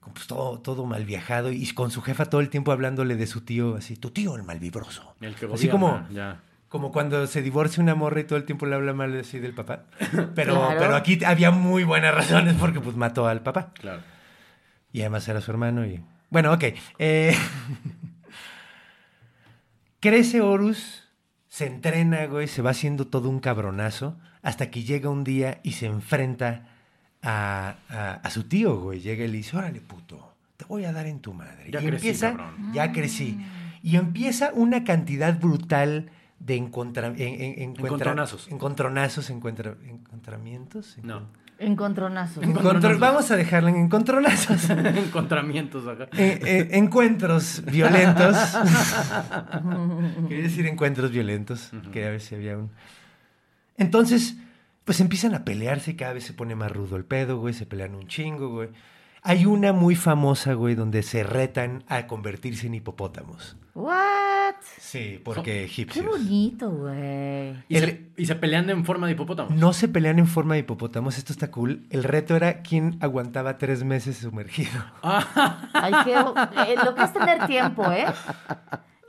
[0.00, 3.26] como, pues, todo, todo mal viajado y con su jefa todo el tiempo hablándole de
[3.26, 5.14] su tío, así, tu tío el mal vibroso.
[5.20, 6.40] El que así como, ya.
[6.68, 9.54] como cuando se divorcia una morra y todo el tiempo le habla mal así del
[9.54, 9.84] papá.
[10.36, 10.76] Pero, Claro.
[10.78, 13.70] pero aquí había muy buenas razones porque pues mató al papá.
[13.74, 14.02] Claro.
[14.92, 16.02] Y además era su hermano y...
[16.30, 16.64] Bueno, ok.
[16.98, 17.34] Eh,
[20.00, 21.04] Crece Horus,
[21.48, 25.72] se entrena, güey, se va haciendo todo un cabronazo, hasta que llega un día y
[25.72, 26.68] se enfrenta
[27.22, 29.00] a, a- a su tío, güey.
[29.00, 31.70] Llega y le dice, órale, puto, te voy a dar en tu madre.
[31.70, 32.72] Ya y crecí, empieza, cabrón.
[32.72, 33.38] ya crecí.
[33.82, 38.48] Y empieza una cantidad brutal de encontra, en- en- encuentra- Encontronazos.
[38.48, 40.96] Encontronazos, encuentra, encontramientos.
[41.02, 41.28] No.
[41.60, 42.42] Encontronazos.
[42.42, 43.00] Encontro- Encontronazos.
[43.00, 44.70] vamos a dejarlo en encontronazos.
[44.70, 46.04] Encontramientos acá.
[46.16, 48.36] Eh, eh, encuentros violentos.
[50.28, 51.70] Quería decir encuentros violentos.
[51.92, 52.70] Quería ver si había un.
[53.76, 54.36] Entonces,
[54.84, 57.54] pues empiezan a pelearse y cada vez se pone más rudo el pedo, güey.
[57.54, 58.68] Se pelean un chingo, güey.
[59.22, 63.56] Hay una muy famosa, güey, donde se retan a convertirse en hipopótamos.
[63.74, 64.54] What?
[64.78, 66.04] Sí, porque Qué egipcios.
[66.06, 67.50] bonito, güey.
[67.68, 69.50] Y, El- se, y se pelean en forma de hipopótamo.
[69.54, 71.86] No se pelean en forma de hipopótamos, esto está cool.
[71.90, 74.70] El reto era quién aguantaba tres meses sumergido.
[75.02, 76.14] Ay, qué...
[76.14, 78.06] eh, lo que es tener tiempo, ¿eh?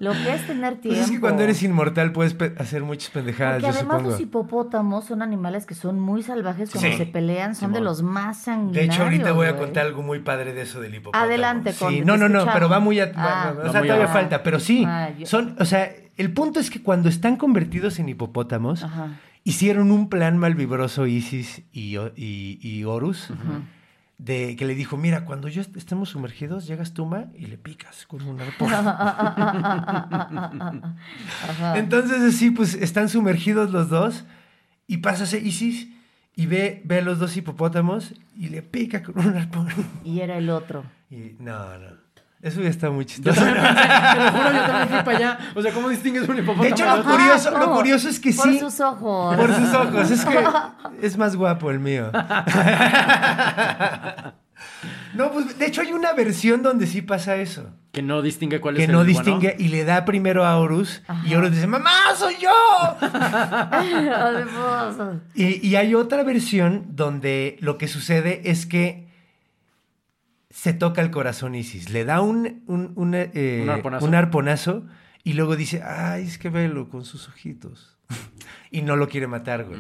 [0.01, 0.89] Lo que es tener tiempo.
[0.97, 4.09] Pues es que cuando eres inmortal puedes pe- hacer muchas pendejadas, Porque yo además supongo.
[4.11, 6.97] los hipopótamos son animales que son muy salvajes cuando Sí.
[6.97, 8.95] se pelean, son de los más De sanguinarios.
[8.95, 11.23] hecho, ahorita voy a contar algo muy padre de eso del hipopótamo.
[11.23, 12.53] Adelante, Sí, Conde, no, no, no, escuchamos.
[12.55, 13.11] pero va muy a...
[13.15, 13.53] Ah.
[13.55, 14.83] va- va- o sea, todavía a- falta, pero sí.
[14.87, 19.19] Ah, yo- Son, o sea, el punto es que cuando están convertidos en hipopótamos, Ajá.
[19.43, 23.29] hicieron un plan malvibroso Isis y, y, y Horus.
[24.23, 27.57] De que le dijo, mira, cuando yo est- estemos sumergidos, llegas tú, Ma, y le
[27.57, 28.71] picas con un arpón.
[31.49, 31.77] Ajá.
[31.77, 34.25] Entonces, así, pues, están sumergidos los dos
[34.87, 35.87] y pasa ese Isis
[36.35, 39.67] y ve, ve a los dos hipopótamos y le pica con un arpón.
[40.03, 40.83] Y era el otro.
[41.09, 42.10] Y no, no.
[42.41, 43.39] Eso ya está muy Yo chistoso.
[43.39, 45.39] también pensé, te lo juro, yo también fui para allá.
[45.53, 46.63] O sea, ¿cómo distingues un hipopótamo?
[46.63, 47.11] De hecho, lo otro?
[47.11, 48.59] curioso, lo curioso es que Por sí.
[48.59, 49.35] sus ojos.
[49.35, 50.11] Por sus ojos.
[50.11, 50.43] Es que
[51.05, 52.11] es más guapo el mío.
[55.13, 57.69] No, pues de hecho hay una versión donde sí pasa eso.
[57.91, 61.01] Que no distingue cuál Que es no el distingue y le da primero a Horus
[61.25, 62.49] y Horus dice, mamá, soy yo.
[63.01, 65.19] Hermoso.
[65.35, 69.10] Y, y hay otra versión donde lo que sucede es que
[70.51, 71.89] se toca el corazón Isis.
[71.89, 74.05] Le da un, un, un, eh, Un arponazo.
[74.05, 74.85] un arponazo
[75.23, 77.97] y luego dice, ay, es que velo con sus ojitos.
[78.71, 79.79] y no lo quiere matar, güey.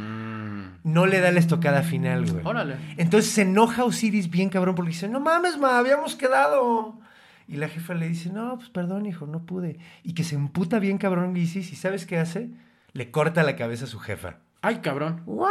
[0.83, 2.43] No le da la estocada final, güey.
[2.43, 2.47] Mm.
[2.47, 2.75] Órale.
[2.97, 6.99] Entonces se enoja Osiris bien cabrón porque dice, no mames, ma, habíamos quedado.
[7.47, 9.77] Y la jefa le dice, no, pues perdón, hijo, no pude.
[10.03, 12.49] Y que se emputa bien cabrón Isis y ¿sabes qué hace?
[12.93, 14.37] Le corta la cabeza a su jefa.
[14.61, 15.23] Ay, cabrón.
[15.25, 15.49] What?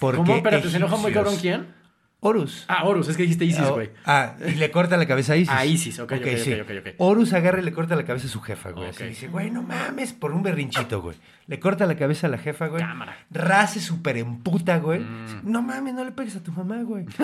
[0.00, 0.36] Porque ¿Cómo?
[0.36, 1.77] Espérate, ¿se enoja muy cabrón quién?
[2.20, 2.64] Horus.
[2.66, 3.90] Ah, Horus, es que dijiste Isis, Ah, güey.
[4.04, 5.54] Ah, y le corta la cabeza a Isis.
[5.54, 6.52] A Isis, ok, ok, ok, sí.
[6.54, 6.94] ok, ok.
[6.98, 8.88] Horus agarra y le corta la cabeza a su jefa, güey.
[8.90, 11.16] Así dice, güey, no mames, por un berrinchito, güey.
[11.46, 12.82] Le corta la cabeza a la jefa, güey.
[12.82, 13.16] Cámara.
[13.30, 15.00] Race súper emputa, güey.
[15.00, 15.42] Mm.
[15.44, 17.04] No mames, no le pegues a tu mamá, güey.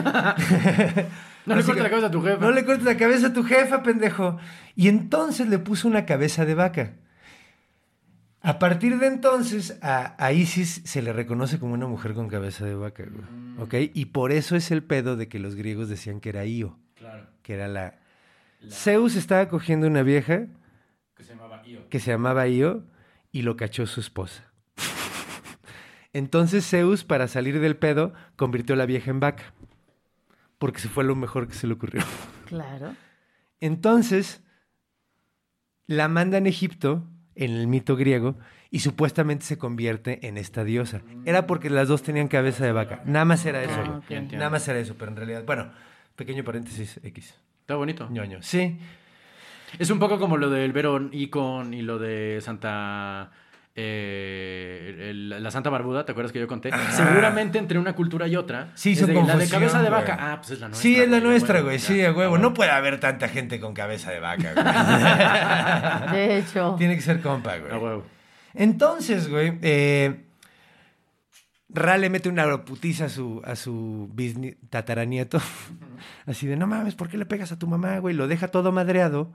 [1.47, 2.39] No le cortes la cabeza a tu jefa.
[2.41, 4.39] No le cortes la cabeza a tu jefa, pendejo.
[4.77, 6.93] Y entonces le puso una cabeza de vaca.
[8.45, 12.65] A partir de entonces, a, a Isis se le reconoce como una mujer con cabeza
[12.67, 13.25] de vaca, güey.
[13.31, 13.61] Mm.
[13.61, 13.75] ¿Ok?
[13.95, 17.27] Y por eso es el pedo de que los griegos decían que era Io, Claro.
[17.43, 17.99] que era la...
[18.71, 20.47] Zeus estaba cogiendo una vieja
[21.17, 21.89] Que se llamaba Io.
[21.89, 22.85] que se llamaba Io
[23.33, 24.45] y lo cachó su esposa.
[26.13, 29.53] Entonces Zeus, para salir del pedo, convirtió a la vieja en vaca.
[30.59, 32.03] Porque se fue lo mejor que se le ocurrió.
[32.47, 32.95] Claro.
[33.61, 34.43] Entonces,
[35.87, 37.05] la manda en Egipto,
[37.37, 38.37] en el mito griego,
[38.71, 41.03] y supuestamente se convierte en esta diosa.
[41.25, 43.03] Era porque las dos tenían cabeza de vaca.
[43.05, 43.81] Nada más era eso.
[43.81, 44.03] Ah.
[44.33, 45.71] Nada más era eso, pero en realidad, bueno,
[46.17, 47.35] pequeño paréntesis X.
[47.61, 48.09] Está bonito.
[48.11, 48.43] ñoño.
[48.43, 48.77] Sí.
[49.79, 53.33] Es un poco como lo del Verón Icon y lo de Santa.
[53.77, 56.71] Eh, el- la Santa Barbuda, ¿te acuerdas que yo conté?
[56.91, 58.71] Seguramente entre una cultura y otra.
[58.75, 60.01] Sí, es son de, La de cabeza de güey.
[60.01, 60.17] vaca.
[60.21, 60.83] Ah, pues es la nuestra.
[60.83, 61.79] Sí, es la güey, nuestra, güey.
[61.79, 62.37] Sí, a huevo.
[62.37, 64.65] ah, No puede haber tanta gente con cabeza de vaca, güey.
[66.29, 66.77] De hecho.
[66.79, 67.73] Tiene que ser compa, güey.
[67.73, 68.05] A huevo.
[68.55, 70.21] Entonces, güey, eh,
[71.69, 75.41] Ra le mete una putiza a su, a su bisni- tataranieto.
[76.27, 78.15] Así de, no mames, ¿por qué le pegas a tu mamá, güey?
[78.15, 79.33] Lo deja todo madreado.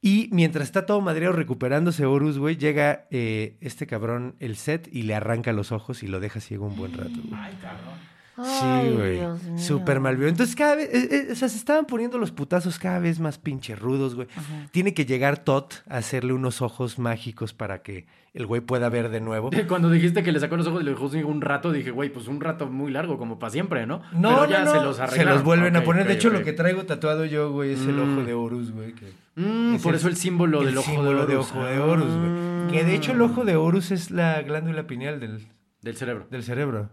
[0.00, 5.02] Y mientras está todo madreado recuperándose Horus, güey, llega eh, este cabrón, el set, y
[5.02, 7.34] le arranca los ojos y lo deja ciego un buen rato, güey.
[7.36, 9.20] Sí, Ay, güey.
[9.58, 10.28] Súper mal vio.
[10.28, 13.38] Entonces, cada vez, eh, eh, o sea, se estaban poniendo los putazos cada vez más
[13.38, 14.28] pinche rudos, güey.
[14.70, 19.08] Tiene que llegar Tot a hacerle unos ojos mágicos para que el güey pueda ver
[19.08, 19.50] de nuevo.
[19.68, 22.28] Cuando dijiste que le sacó los ojos y le dejó un rato, dije, güey, pues
[22.28, 24.02] un rato muy largo, como para siempre, ¿no?
[24.12, 24.70] No, Pero no, ya no.
[24.70, 25.34] se los Se arreglaron.
[25.34, 26.06] los vuelven a poner.
[26.06, 28.12] de hecho, lo que traigo tatuado yo, güey, es el Mm.
[28.18, 28.92] ojo de Horus, güey.
[28.94, 31.50] que- Mm, es por eso el símbolo el del ojo símbolo de Horus.
[31.52, 32.72] ojo de Horus, güey.
[32.72, 35.46] Que de hecho el ojo de Horus es la glándula pineal del,
[35.80, 36.26] Del cerebro.
[36.30, 36.90] del cerebro.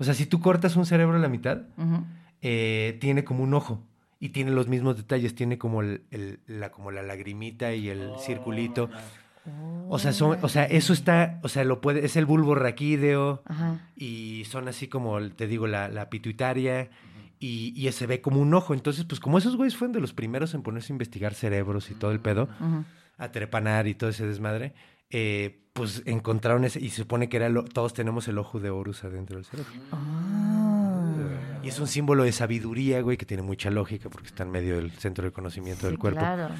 [0.00, 1.58] O sea, si tú cortas un cerebro a la mitad,
[2.42, 3.84] eh, tiene como un ojo.
[4.18, 5.34] Y tiene los mismos detalles.
[5.34, 8.90] Tiene como, el, el- la, como la lagrimita y el circulito.
[9.88, 13.42] O sea, son, o sea, eso está, o sea, lo puede, es el bulbo raquídeo
[13.46, 13.80] Ajá.
[13.96, 16.90] y son así como, te digo, la, la pituitaria
[17.38, 18.74] y, y se ve como un ojo.
[18.74, 21.94] Entonces, pues como esos güeyes fueron de los primeros en ponerse a investigar cerebros y
[21.94, 22.84] todo el pedo, Ujú.
[23.16, 24.74] a trepanar y todo ese desmadre,
[25.10, 28.70] eh, pues encontraron ese, y se supone que era lo- todos tenemos el ojo de
[28.70, 29.70] Horus adentro del cerebro.
[31.62, 34.76] Y es un símbolo de sabiduría, güey, que tiene mucha lógica porque está en medio
[34.76, 36.20] del centro de conocimiento del cuerpo.
[36.20, 36.54] Claro.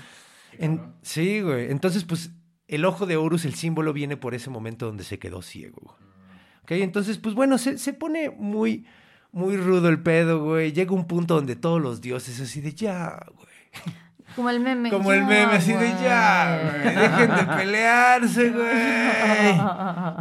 [0.58, 1.70] En- sí, güey.
[1.70, 2.30] Entonces, pues,
[2.68, 5.78] el ojo de Horus, el símbolo, viene por ese momento donde se quedó ciego.
[5.82, 5.96] güey.
[6.62, 8.86] Ok, entonces, pues bueno, se, se pone muy,
[9.32, 10.72] muy rudo el pedo, güey.
[10.72, 13.48] Llega un punto donde todos los dioses así de ya, güey.
[14.36, 14.90] Como el meme.
[14.90, 16.94] Como el meme así de ya, güey.
[16.94, 19.60] Dejen de pelearse, güey.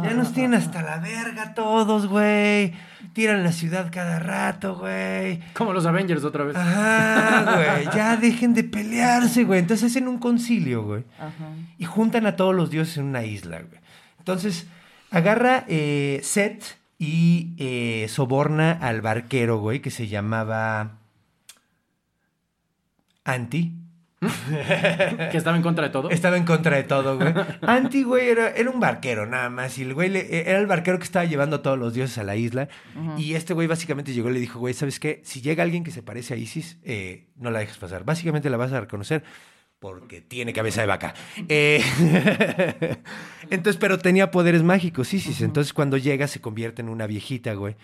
[0.02, 2.72] Ya nos tienen hasta la verga todos, güey.
[3.12, 5.40] Tiran la ciudad cada rato, güey.
[5.52, 6.56] Como los Avengers otra vez.
[6.56, 7.94] Ajá, güey.
[7.94, 9.60] Ya dejen de pelearse, güey.
[9.60, 11.04] Entonces hacen un concilio, güey.
[11.18, 11.52] Ajá.
[11.78, 13.80] Y juntan a todos los dioses en una isla, güey.
[14.18, 14.66] Entonces,
[15.10, 20.98] agarra eh, Set y eh, soborna al barquero, güey, que se llamaba
[23.24, 23.79] Anti.
[25.30, 26.10] Que estaba en contra de todo.
[26.10, 27.32] Estaba en contra de todo, güey.
[27.62, 29.78] Anti, güey, era, era un barquero nada más.
[29.78, 32.24] Y el güey le- era el barquero que estaba llevando a todos los dioses a
[32.24, 32.68] la isla.
[33.16, 35.22] Y este güey básicamente llegó y le dijo, güey, ¿sabes qué?
[35.24, 38.04] Si llega alguien que se parece a Isis, eh, no la dejes pasar.
[38.04, 39.22] Básicamente la vas a reconocer
[39.78, 41.14] porque tiene cabeza de vaca.
[41.48, 41.82] Eh,
[43.50, 45.40] entonces, pero tenía poderes mágicos, Isis.
[45.40, 47.76] Entonces, cuando llega, se convierte en una viejita, güey.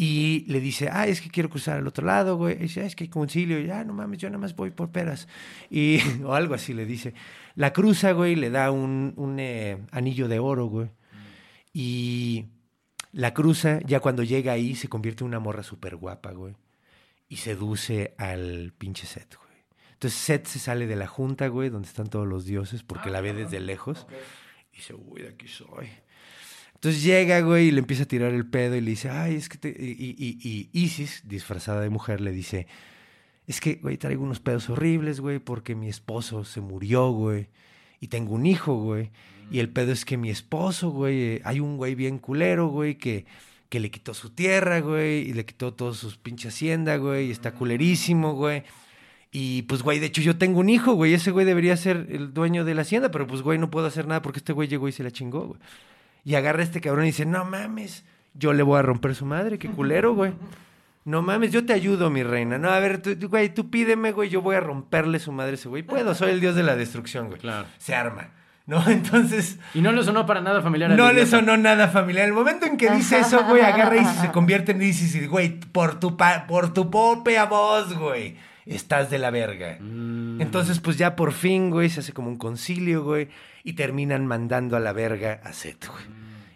[0.00, 2.54] Y le dice, ah, es que quiero cruzar al otro lado, güey.
[2.54, 3.58] Y dice, "Ah, es que hay concilio.
[3.58, 5.26] Y, ah, no mames, yo nada más voy por peras.
[5.70, 7.14] Y, o algo así le dice.
[7.56, 10.88] La cruza, güey, le da un, un, eh, anillo de oro, güey.
[11.72, 12.46] Y
[13.10, 16.54] la cruza, ya cuando llega ahí, se convierte en una morra súper guapa, güey.
[17.28, 19.64] Y seduce al pinche Set, güey.
[19.94, 23.20] Entonces Set se sale de la junta, güey, donde están todos los dioses, porque la
[23.20, 24.06] ve desde lejos.
[24.72, 25.88] Y dice, uy, de aquí soy.
[26.78, 29.48] Entonces llega, güey, y le empieza a tirar el pedo y le dice, ay, es
[29.48, 29.68] que te...
[29.70, 32.68] Y, y- y Isis, disfrazada de mujer, le dice,
[33.48, 37.48] es que, güey, traigo unos pedos horribles, güey, porque mi esposo se murió, güey.
[38.00, 39.10] Y tengo un hijo, güey.
[39.50, 42.94] Y el pedo es que mi esposo, güey, eh, hay un güey bien culero, güey,
[42.96, 43.24] que,
[43.70, 47.30] que le quitó su tierra, güey, y le quitó todos sus pinche hacienda, güey, y
[47.32, 48.62] está culerísimo, güey.
[49.32, 52.32] Y pues, güey, de hecho yo tengo un hijo, güey, ese güey debería ser el
[52.32, 54.88] dueño de la hacienda, pero pues, güey, no puedo hacer nada porque este güey llegó
[54.88, 55.60] y se la chingó, güey.
[56.24, 58.04] Y agarra a este cabrón y dice, no mames,
[58.34, 60.32] yo le voy a romper su madre, qué culero, güey.
[61.04, 62.58] No mames, yo te ayudo, mi reina.
[62.58, 65.52] No, a ver, tú, tú, güey, tú pídeme, güey, yo voy a romperle su madre
[65.52, 65.82] a ese güey.
[65.82, 67.40] Puedo, soy el dios de la destrucción, güey.
[67.40, 67.66] Claro.
[67.78, 68.28] Se arma.
[68.66, 68.84] ¿No?
[68.90, 70.90] Entonces, Y no le sonó para nada familiar.
[70.90, 72.26] no le sonó nada familiar.
[72.26, 75.98] El momento en que dice eso, güey, agarra y se convierte en y, güey, por
[75.98, 79.78] tu, pa- por tu pope a vos, güey, estás de la verga.
[79.80, 83.28] Entonces, pues ya por fin, güey, se hace como un concilio, güey,
[83.68, 86.04] y terminan mandando a la verga a Set, güey.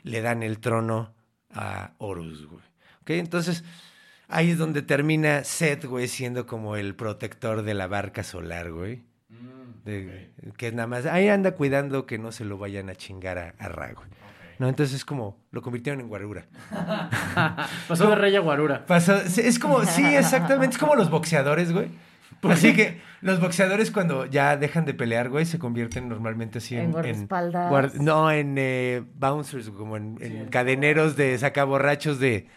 [0.03, 1.15] Le dan el trono
[1.55, 2.63] a Horus, güey.
[3.03, 3.11] ¿Ok?
[3.11, 3.65] Entonces,
[4.29, 9.03] ahí es donde termina Set, güey, siendo como el protector de la barca solar, güey.
[9.85, 13.55] De- Que nada más, ahí anda cuidando que no se lo vayan a chingar a,
[13.59, 14.09] a Ra, güey.
[14.59, 14.69] ¿No?
[14.69, 16.47] Entonces es como, lo convirtieron en guarura.
[17.89, 18.87] Pasó de rey a guarura.
[18.87, 21.89] Pasó- es como, sí, exactamente, es como los boxeadores, güey.
[22.43, 26.87] Así que los boxeadores cuando ya dejan de pelear, güey, se convierten normalmente así en...
[26.87, 27.71] En guardaespaldas.
[27.71, 32.49] guard- no, en eh, bouncers, como en, en cadeneros de sacaborrachos de,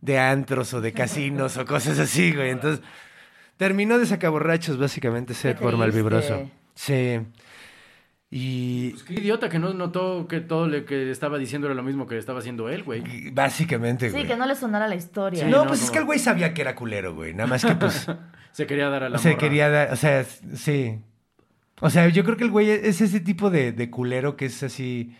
[0.00, 2.50] de antros o de casinos o cosas así, güey.
[2.50, 2.84] Entonces,
[3.56, 6.50] terminó de sacaborrachos básicamente Seth por malvibroso.
[6.74, 7.20] Sí.
[8.32, 11.82] Y Pues qué idiota que no notó que todo lo que estaba diciendo era lo
[11.82, 13.30] mismo que estaba haciendo él, güey.
[13.32, 14.26] básicamente, Sí, güey.
[14.26, 15.44] que no le sonara la historia.
[15.48, 17.34] no, no, pues es que el güey sabía que era culero, güey.
[17.34, 18.06] Nada más que pues...
[18.52, 19.40] Se quería dar a la O sea, morra.
[19.40, 21.00] quería dar, o sea, sí.
[21.80, 24.62] O sea, yo creo que el güey es ese tipo de, de culero que es
[24.62, 25.16] así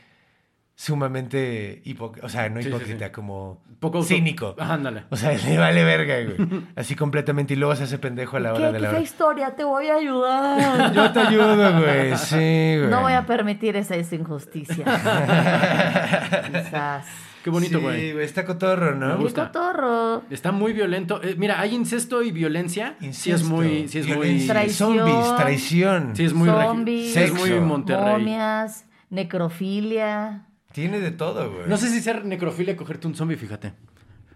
[0.80, 3.12] sumamente hipócrita, o sea, no Sí, sí, hipócrita, sí.
[3.12, 4.54] como Poco cínico.
[4.58, 5.04] Ajá, ándale.
[5.10, 6.62] O sea, le vale verga, güey.
[6.74, 8.72] Así completamente y luego se hace pendejo a la hora ¿Qué?
[8.72, 9.04] de ¿Qué la esa hora.
[9.04, 9.56] historia?
[9.56, 10.92] Te voy a ayudar.
[10.94, 12.16] Yo te ayudo, güey.
[12.16, 12.36] Sí,
[12.78, 12.88] güey.
[12.90, 14.84] No voy a permitir esa, esa injusticia.
[16.52, 17.06] Quizás.
[17.44, 18.12] Qué bonito, Sí, güey.
[18.12, 19.16] güey, está cotorro, Me ¿no?
[19.16, 19.46] Qué gusta.
[19.46, 20.22] cotorro.
[20.30, 21.22] Está muy violento.
[21.22, 22.96] Eh, mira, hay incesto y violencia.
[23.00, 23.88] Sí es Incesto, muy...
[23.88, 24.46] Sí es muy...
[24.46, 24.96] Traición.
[24.98, 26.16] Zombies, traición.
[26.16, 26.48] Sí es muy...
[26.48, 27.12] Zombies.
[27.14, 27.60] sí es muy Sexo.
[27.66, 28.12] Monterrey.
[28.12, 30.46] Momias, necrofilia.
[30.72, 31.68] Tiene de todo, güey.
[31.68, 33.72] No sé si ser necrofilia cogerte un zombie, fíjate.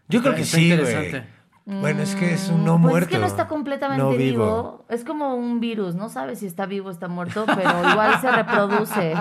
[0.09, 1.11] Yo creo que está sí, interesante.
[1.11, 1.23] güey.
[1.67, 3.09] Bueno, es que es un no pues muerto.
[3.09, 4.85] es que no está completamente no vivo.
[4.91, 5.95] Es como un virus.
[5.95, 9.15] No sabes si está vivo o está muerto, pero igual se reproduce.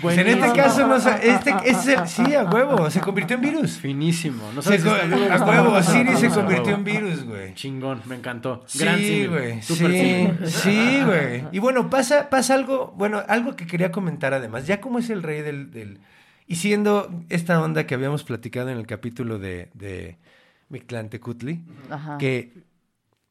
[0.00, 3.72] Pues en este caso, no este, es el, sí, a huevo, se convirtió en virus.
[3.72, 4.42] Finísimo.
[4.54, 5.82] No Se si a huevo.
[5.82, 7.54] Siri se convirtió en virus, güey.
[7.54, 8.64] Chingón, me encantó.
[8.78, 9.60] Gran Sí, güey.
[9.60, 11.44] Súper Sí, sí, güey.
[11.52, 14.66] Y bueno, pasa, pasa algo, bueno, algo que quería comentar además.
[14.66, 16.00] Ya como es el rey del, del-
[16.46, 20.16] y siendo esta onda que habíamos platicado en el capítulo de, de
[20.72, 22.18] Mictlantecutli, Ajá.
[22.18, 22.52] que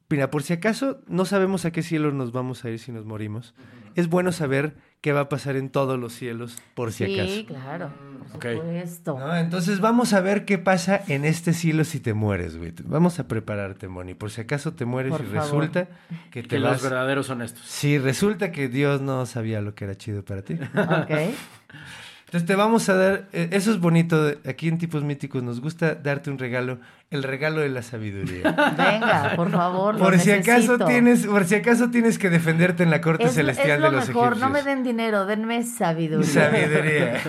[0.10, 3.06] mira, por si acaso no sabemos a qué cielo nos vamos a ir si nos
[3.06, 3.54] morimos,
[3.96, 7.46] es bueno saber qué va a pasar en todos los cielos, por si Sí, acaso.
[7.48, 7.92] claro.
[8.32, 8.46] Por Ok.
[8.62, 9.20] supuesto.
[9.20, 9.36] ¿No?
[9.36, 12.72] Entonces vamos a ver qué pasa en este cielo si te mueres, güey.
[12.84, 14.14] Vamos a prepararte, Moni.
[14.14, 15.42] Por si acaso te mueres Por y favor.
[15.44, 15.88] resulta
[16.30, 16.74] que te Que vas...
[16.74, 17.66] los verdaderos son estos.
[17.66, 20.54] Sí, resulta que Dios no sabía lo que era chido para ti.
[20.54, 21.12] Ok.
[22.32, 25.96] Entonces te vamos a dar, eh, eso es bonito, aquí en Tipos Míticos nos gusta
[25.96, 26.80] darte un regalo,
[27.10, 28.44] el regalo de la sabiduría.
[28.78, 29.96] Venga, por favor.
[29.96, 33.34] lo Por si acaso tienes, por si acaso tienes que defenderte en la corte Es,
[33.34, 34.50] celestial es lo de los mejor, egipcios.
[34.50, 36.26] no me den dinero, denme sabiduría.
[36.26, 37.22] Sabiduría.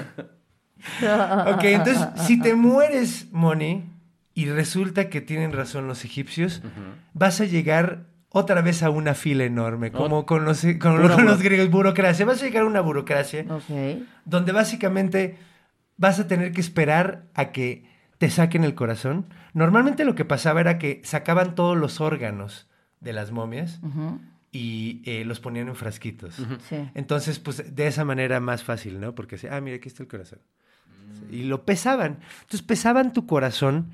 [1.53, 3.90] ok, entonces, si te mueres, Moni,
[4.34, 6.62] y resulta que tienen razón los egipcios,
[7.12, 11.70] vas a llegar otra vez a una fila enorme, como con los, con los griegos,
[11.70, 12.24] burocracia.
[12.24, 13.45] Vas a llegar a una burocracia
[14.24, 15.37] donde básicamente
[15.97, 17.85] vas a tener que esperar a que
[18.18, 19.26] te saquen el corazón.
[19.53, 22.68] Normalmente lo que pasaba era que sacaban todos los órganos
[23.01, 23.80] de las momias
[24.51, 26.37] y eh, los ponían en frasquitos.
[26.68, 26.91] Sí.
[26.95, 29.14] Entonces, pues de esa manera más fácil, ¿no?
[29.14, 30.41] Porque, así, ah, mira, aquí está el corazón.
[31.30, 32.20] Y lo pesaban.
[32.43, 33.91] Entonces, pesaban tu corazón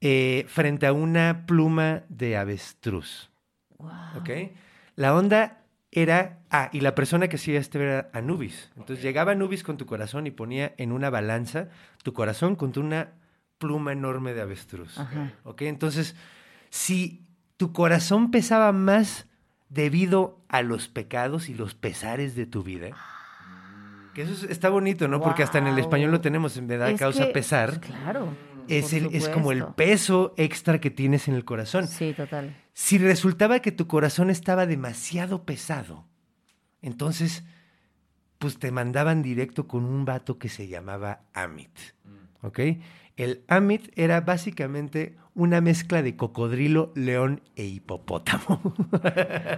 [0.00, 3.31] eh, frente a una pluma de avestruz.
[4.16, 4.30] ¿Ok?
[4.96, 6.38] La onda era.
[6.50, 8.70] Ah, y la persona que hacía esto era Anubis.
[8.76, 11.68] Entonces llegaba Anubis con tu corazón y ponía en una balanza
[12.02, 13.08] tu corazón contra una
[13.58, 14.98] pluma enorme de avestruz.
[14.98, 15.32] Ajá.
[15.44, 15.62] ¿Ok?
[15.62, 16.16] Entonces,
[16.70, 17.24] si
[17.56, 19.26] tu corazón pesaba más
[19.68, 22.90] debido a los pecados y los pesares de tu vida,
[24.14, 25.20] que eso es- está bonito, ¿no?
[25.20, 27.78] Porque hasta en el español lo tenemos en verdad Es causa que- pesar.
[27.80, 28.28] pues, claro.
[28.68, 31.88] Es, el, es como el peso extra que tienes en el corazón.
[31.88, 32.54] Sí, total.
[32.74, 36.06] Si resultaba que tu corazón estaba demasiado pesado,
[36.80, 37.44] entonces,
[38.38, 41.70] pues te mandaban directo con un vato que se llamaba Amit.
[42.42, 42.58] ¿Ok?
[43.16, 48.60] El Amit era básicamente una mezcla de cocodrilo, león e hipopótamo.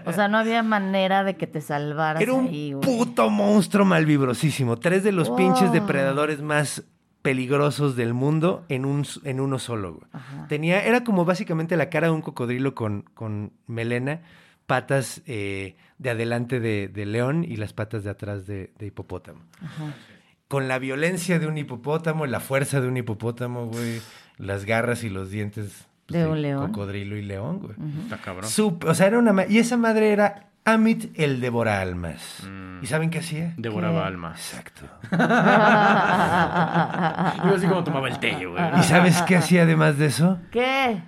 [0.07, 4.77] O sea, no había manera de que te salvaras Era un ahí, puto monstruo malvibrosísimo.
[4.77, 5.37] Tres de los Wow.
[5.37, 6.83] pinches depredadores más
[7.25, 9.99] peligrosos del mundo en, un, en uno solo.
[10.12, 10.47] Ajá.
[10.47, 14.20] Tenía, era como básicamente la cara de un cocodrilo con, con melena,
[14.66, 19.41] patas eh, de adelante de, de león y las patas de atrás de, de hipopótamo.
[19.62, 19.95] Ajá.
[20.49, 24.03] Con la violencia de un hipopótamo, la fuerza de un hipopótamo, güey,
[24.37, 26.66] las garras y los dientes pues, De un león.
[26.66, 27.75] Cocodrilo y león, güey.
[28.03, 28.51] Está cabrón.
[28.51, 29.47] Sup- o sea, era una...
[29.49, 32.39] Y esa madre era Amit el devora almas.
[32.49, 32.83] Mm.
[32.83, 33.53] ¿Y saben qué hacía?
[33.59, 34.07] Devoraba ¿Qué?
[34.07, 34.41] almas.
[34.55, 34.83] Exacto.
[37.49, 38.62] Yo así como tomaba el té, güey.
[38.79, 40.39] ¿Y sabes qué hacía además de eso?
[40.51, 41.03] ¿Qué?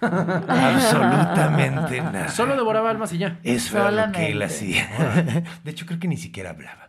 [0.00, 2.28] Absolutamente nada.
[2.28, 3.38] Solo devoraba almas y ya.
[3.42, 4.44] Eso era lo que él Solamente.
[4.44, 5.42] hacía.
[5.64, 6.88] De hecho, creo que ni siquiera hablaba.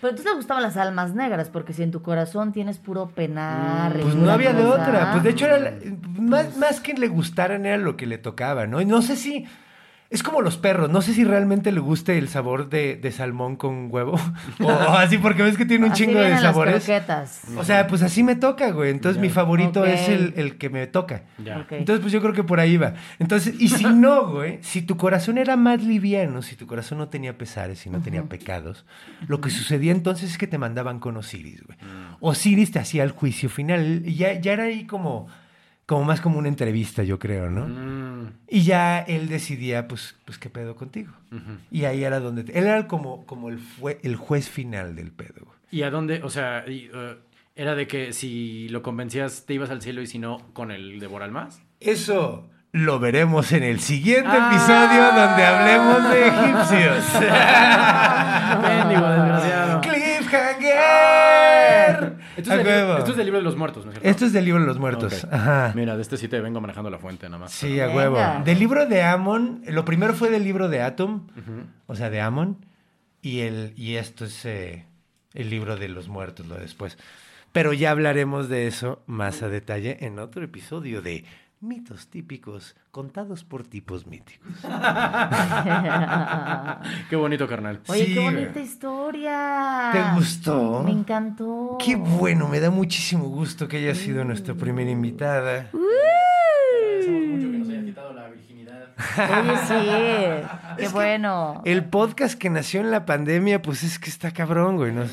[0.00, 3.96] Pero entonces te gustaban las almas negras, porque si en tu corazón tienes puro penar.
[3.98, 5.10] y Pues no había de otra.
[5.12, 5.72] Pues de hecho, era la-
[6.18, 8.80] más, más que le gustaran era lo que le tocaba, ¿no?
[8.80, 9.46] Y no sé si...
[10.08, 10.88] Es como los perros.
[10.88, 14.18] No sé si realmente le guste el sabor de, de salmón con huevo.
[14.60, 16.84] o, o así, porque ves que tiene un Así chingo de las sabores.
[16.84, 17.42] croquetas.
[17.56, 18.90] O sea, pues así me toca, güey.
[18.90, 21.22] Entonces mi favorito es el, el que me toca.
[21.70, 22.94] Entonces, pues yo creo que por ahí va.
[23.18, 27.08] Entonces, y si no, güey, si tu corazón era más liviano, si tu corazón no
[27.08, 28.86] tenía pesares y no tenía pecados,
[29.26, 31.78] lo que sucedía entonces es que te mandaban con Osiris, güey.
[32.20, 35.26] Osiris te hacía el juicio final y ya, ya era ahí como,
[35.86, 37.66] como más como una entrevista, yo creo, ¿no?
[37.68, 41.12] Mm, Y ya él decidía, pues, pues qué pedo contigo.
[41.70, 42.44] Y ahí era donde...
[42.44, 45.46] te- él era como, como el, fue, el juez final del pedo.
[45.70, 46.22] ¿Y a dónde?
[46.22, 47.16] O sea, y, eh,
[47.54, 50.98] era de que si lo convencías te ibas al cielo y si no, con el
[51.00, 51.62] devora almas.
[51.80, 54.50] Eso lo veremos en el siguiente Ah.
[54.50, 57.04] episodio donde hablemos de egipcios.
[58.62, 59.80] Mendigo desgraciado.
[59.80, 60.76] ¡Cliffhanger!
[62.36, 62.66] Esto es,
[62.98, 64.08] esto es del libro de los muertos, ¿no es cierto?
[64.10, 65.26] Esto es del libro de los muertos.
[65.30, 65.72] Ajá.
[65.74, 67.52] Mira, de este sí te vengo manejando la fuente nada más.
[67.52, 67.96] Sí, a Venga.
[68.10, 68.18] huevo.
[68.44, 71.26] Del libro de Amon, lo primero fue del libro de Atom,
[71.86, 72.58] o sea, de Amon,
[73.22, 74.84] y, el, y esto es eh,
[75.34, 76.98] el libro de los muertos, lo de después.
[77.52, 81.24] Pero ya hablaremos de eso más a detalle en otro episodio de
[81.60, 84.48] mitos típicos contados por tipos míticos.
[87.10, 87.80] Qué bonito, carnal.
[87.88, 89.90] Oye, Sí, qué bonita historia.
[89.92, 90.82] ¿Te gustó?
[90.84, 91.76] Me encantó.
[91.84, 95.70] Qué bueno, me da muchísimo gusto que haya sido nuestra primera invitada.
[95.72, 98.88] Agradecemos mucho que nos haya quitado la virginidad.
[99.18, 99.74] Oye, sí.
[100.78, 101.62] Qué bueno.
[101.64, 104.92] El podcast que nació en la pandemia, pues es que está cabrón, güey.
[104.92, 105.04] ¿no?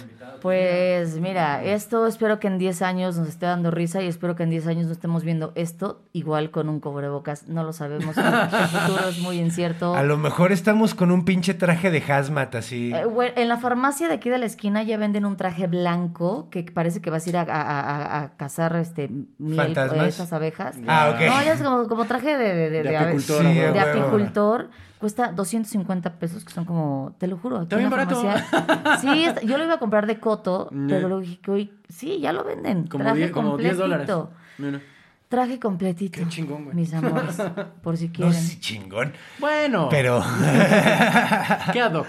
[0.44, 4.44] Pues mira, esto espero que en 10 años nos esté dando risa y espero que
[4.44, 7.48] en 10 años no estemos viendo esto igual con un cubrebocas.
[7.48, 8.18] No lo sabemos.
[8.18, 8.24] El
[8.68, 9.96] futuro es muy incierto.
[9.96, 12.92] A lo mejor estamos con un pinche traje de hazmat así.
[12.94, 16.64] Eh, en la farmacia de aquí de la esquina ya venden un traje blanco que
[16.64, 20.08] parece que vas a ir a, a- a- a cazar este miel ¿Fantasmas?
[20.10, 20.76] esas abejas.
[20.88, 21.22] Ah, ok.
[21.22, 24.70] No, ya es como, como traje de, de, de, De de apicultor, Sí, de apicultor.
[25.04, 28.22] Cuesta 250 pesos, que son como, te lo juro, aquí Está en bien la barato.
[28.24, 28.98] farmacia.
[29.02, 30.96] Sí, está- yo lo iba a comprar de coto, Ya.
[30.96, 32.88] pero luego dije que hoy, sí, ya lo venden.
[32.88, 34.08] Como traje 10, como 10 dólares.
[34.10, 34.32] completito.
[34.60, 34.82] Mira.
[35.28, 36.20] Traje completito.
[36.22, 36.76] Qué chingón, güey.
[36.78, 37.36] Mis amores,
[37.84, 38.34] por si No quieren.
[38.34, 39.12] sé, chingón.
[39.40, 40.24] Bueno, Pero,
[41.74, 42.08] ¿qué ad hoc?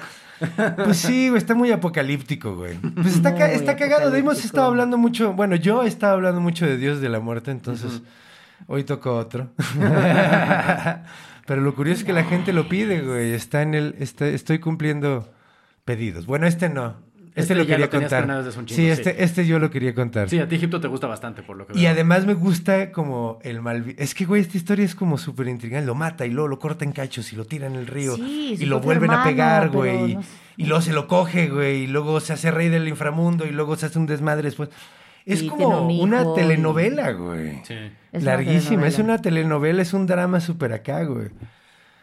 [0.85, 2.77] pues sí, güey, está muy apocalíptico, güey.
[2.79, 4.03] Pues está, ca- Muy está cagado.
[4.03, 4.47] Hemos apocalíptico.
[4.47, 8.03] estado hablando mucho, bueno, yo he estado hablando mucho de Dios de la muerte, entonces
[8.69, 9.51] hoy tocó otro.
[11.47, 13.33] Pero lo curioso es que la gente lo pide, güey.
[13.33, 15.31] Está en el, está- estoy cumpliendo
[15.85, 16.27] pedidos.
[16.27, 16.97] Bueno, este no.
[17.37, 18.09] Este, Este lo ya quería lo contar.
[18.21, 18.91] planeado desde hace un chingo, sí, sí.
[18.91, 20.31] este, este yo lo quería contar.
[20.31, 21.91] Sí, a ti Egipto te gusta bastante, por lo que Y veo.
[21.91, 23.93] además me gusta como el mal...
[23.99, 25.85] Es que, güey, esta historia es como súper intrigante.
[25.85, 28.15] Lo mata y luego lo corta en cachos y lo tira en el río.
[28.15, 30.15] Sí, y lo vuelven a pegar, güey.
[30.15, 30.29] no sé.
[30.57, 31.83] Y luego se lo coge, güey.
[31.83, 34.69] Y luego se hace rey del inframundo y luego se hace un desmadre después.
[35.27, 37.63] Es Y como un una telenovela, güey.
[37.65, 37.75] Sí,
[38.13, 38.87] Es una Larguísima.
[38.87, 39.05] Es telenovela.
[39.05, 41.31] una telenovela, es un drama súper acá, güey.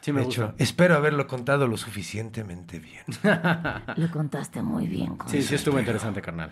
[0.01, 0.41] sí me de gusta.
[0.45, 3.03] hecho, espero haberlo contado lo suficientemente bien.
[3.95, 5.17] Lo contaste muy bien.
[5.17, 6.51] con Sí, sí estuvo interesante, carnal.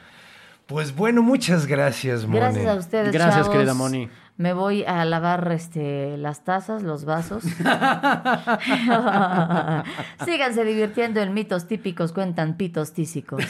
[0.67, 2.39] Pues bueno, muchas gracias, Moni.
[2.39, 3.49] Gracias a ustedes, Gracias, chavos.
[3.49, 4.07] querida Moni.
[4.39, 7.43] Me voy a lavar este, las tazas, los vasos.
[10.23, 13.41] Síganse divirtiendo en mitos típicos, cuentan pitos tísicos.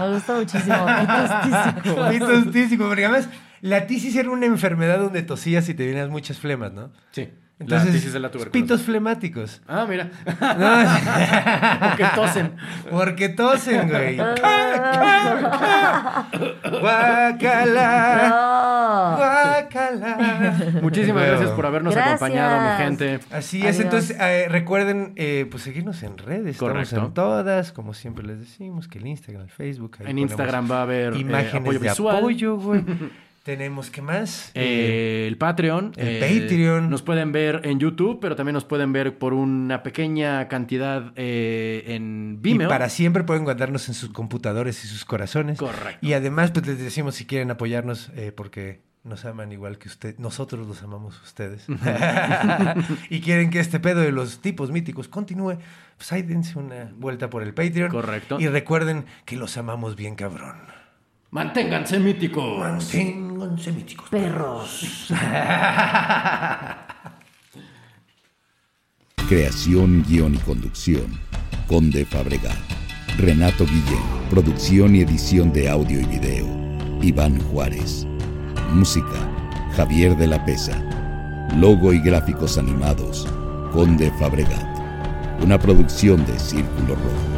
[0.00, 2.10] Me gustó muchísimo, pitos tísicos.
[2.10, 3.30] Pitos tísicos, porque además
[3.62, 6.92] la tisis era una enfermedad donde tosías y te venían muchas flemas, ¿no?
[7.12, 7.30] Sí.
[7.60, 8.62] Entonces, la tisis de la tuberculosis.
[8.62, 9.60] pitos flemáticos.
[9.66, 10.10] Ah, mira.
[10.40, 12.52] No, Porque tosen.
[12.90, 14.16] porque tosen, güey.
[16.80, 19.16] Guacala, No.
[19.16, 20.56] guacala.
[20.82, 21.28] Muchísimas Bueno.
[21.36, 22.14] gracias por habernos Gracias.
[22.16, 23.20] acompañado, mi gente.
[23.32, 23.80] Así es, Adiós.
[23.80, 25.14] entonces eh, recuerden
[25.50, 27.06] pues seguirnos en redes, estamos Correcto.
[27.06, 30.78] en todas, como siempre les decimos, que el Instagram, el Facebook, ahí En Instagram va
[30.78, 32.16] a haber eh, imágenes apoyo de visual.
[32.18, 32.84] apoyo, güey.
[33.48, 34.50] Tenemos qué más?
[34.52, 35.94] Eh, el Patreon.
[35.96, 36.90] el eh, Patreon.
[36.90, 41.82] Nos pueden ver en YouTube, pero también nos pueden ver por una pequeña cantidad eh,
[41.86, 42.68] en y Vimeo.
[42.68, 45.58] para siempre pueden guardarnos en sus computadores y sus corazones.
[45.58, 46.06] Correcto.
[46.06, 50.18] Y además, pues les decimos si quieren apoyarnos, eh, porque nos aman igual que usted,
[50.18, 51.64] nosotros los amamos ustedes.
[53.08, 55.56] y quieren que este pedo de los tipos míticos continúe,
[55.96, 57.90] pues ahí dense una vuelta por el Patreon.
[57.92, 58.38] Correcto.
[58.38, 60.77] Y recuerden que los amamos bien cabrón.
[61.30, 62.58] Manténganse míticos.
[62.58, 64.08] Manténganse míticos.
[64.08, 65.08] Perros.
[69.28, 71.20] Creación, guion y conducción.
[71.66, 72.56] Conde Fabregat.
[73.18, 74.02] Renato Guillén.
[74.30, 76.46] Producción y edición de audio y video.
[77.02, 78.06] Iván Juárez.
[78.72, 79.28] Música.
[79.76, 80.82] Javier de la Pesa.
[81.56, 83.28] Logo y gráficos animados.
[83.70, 84.66] Conde Fabregat.
[85.42, 87.37] Una producción de Círculo Rojo.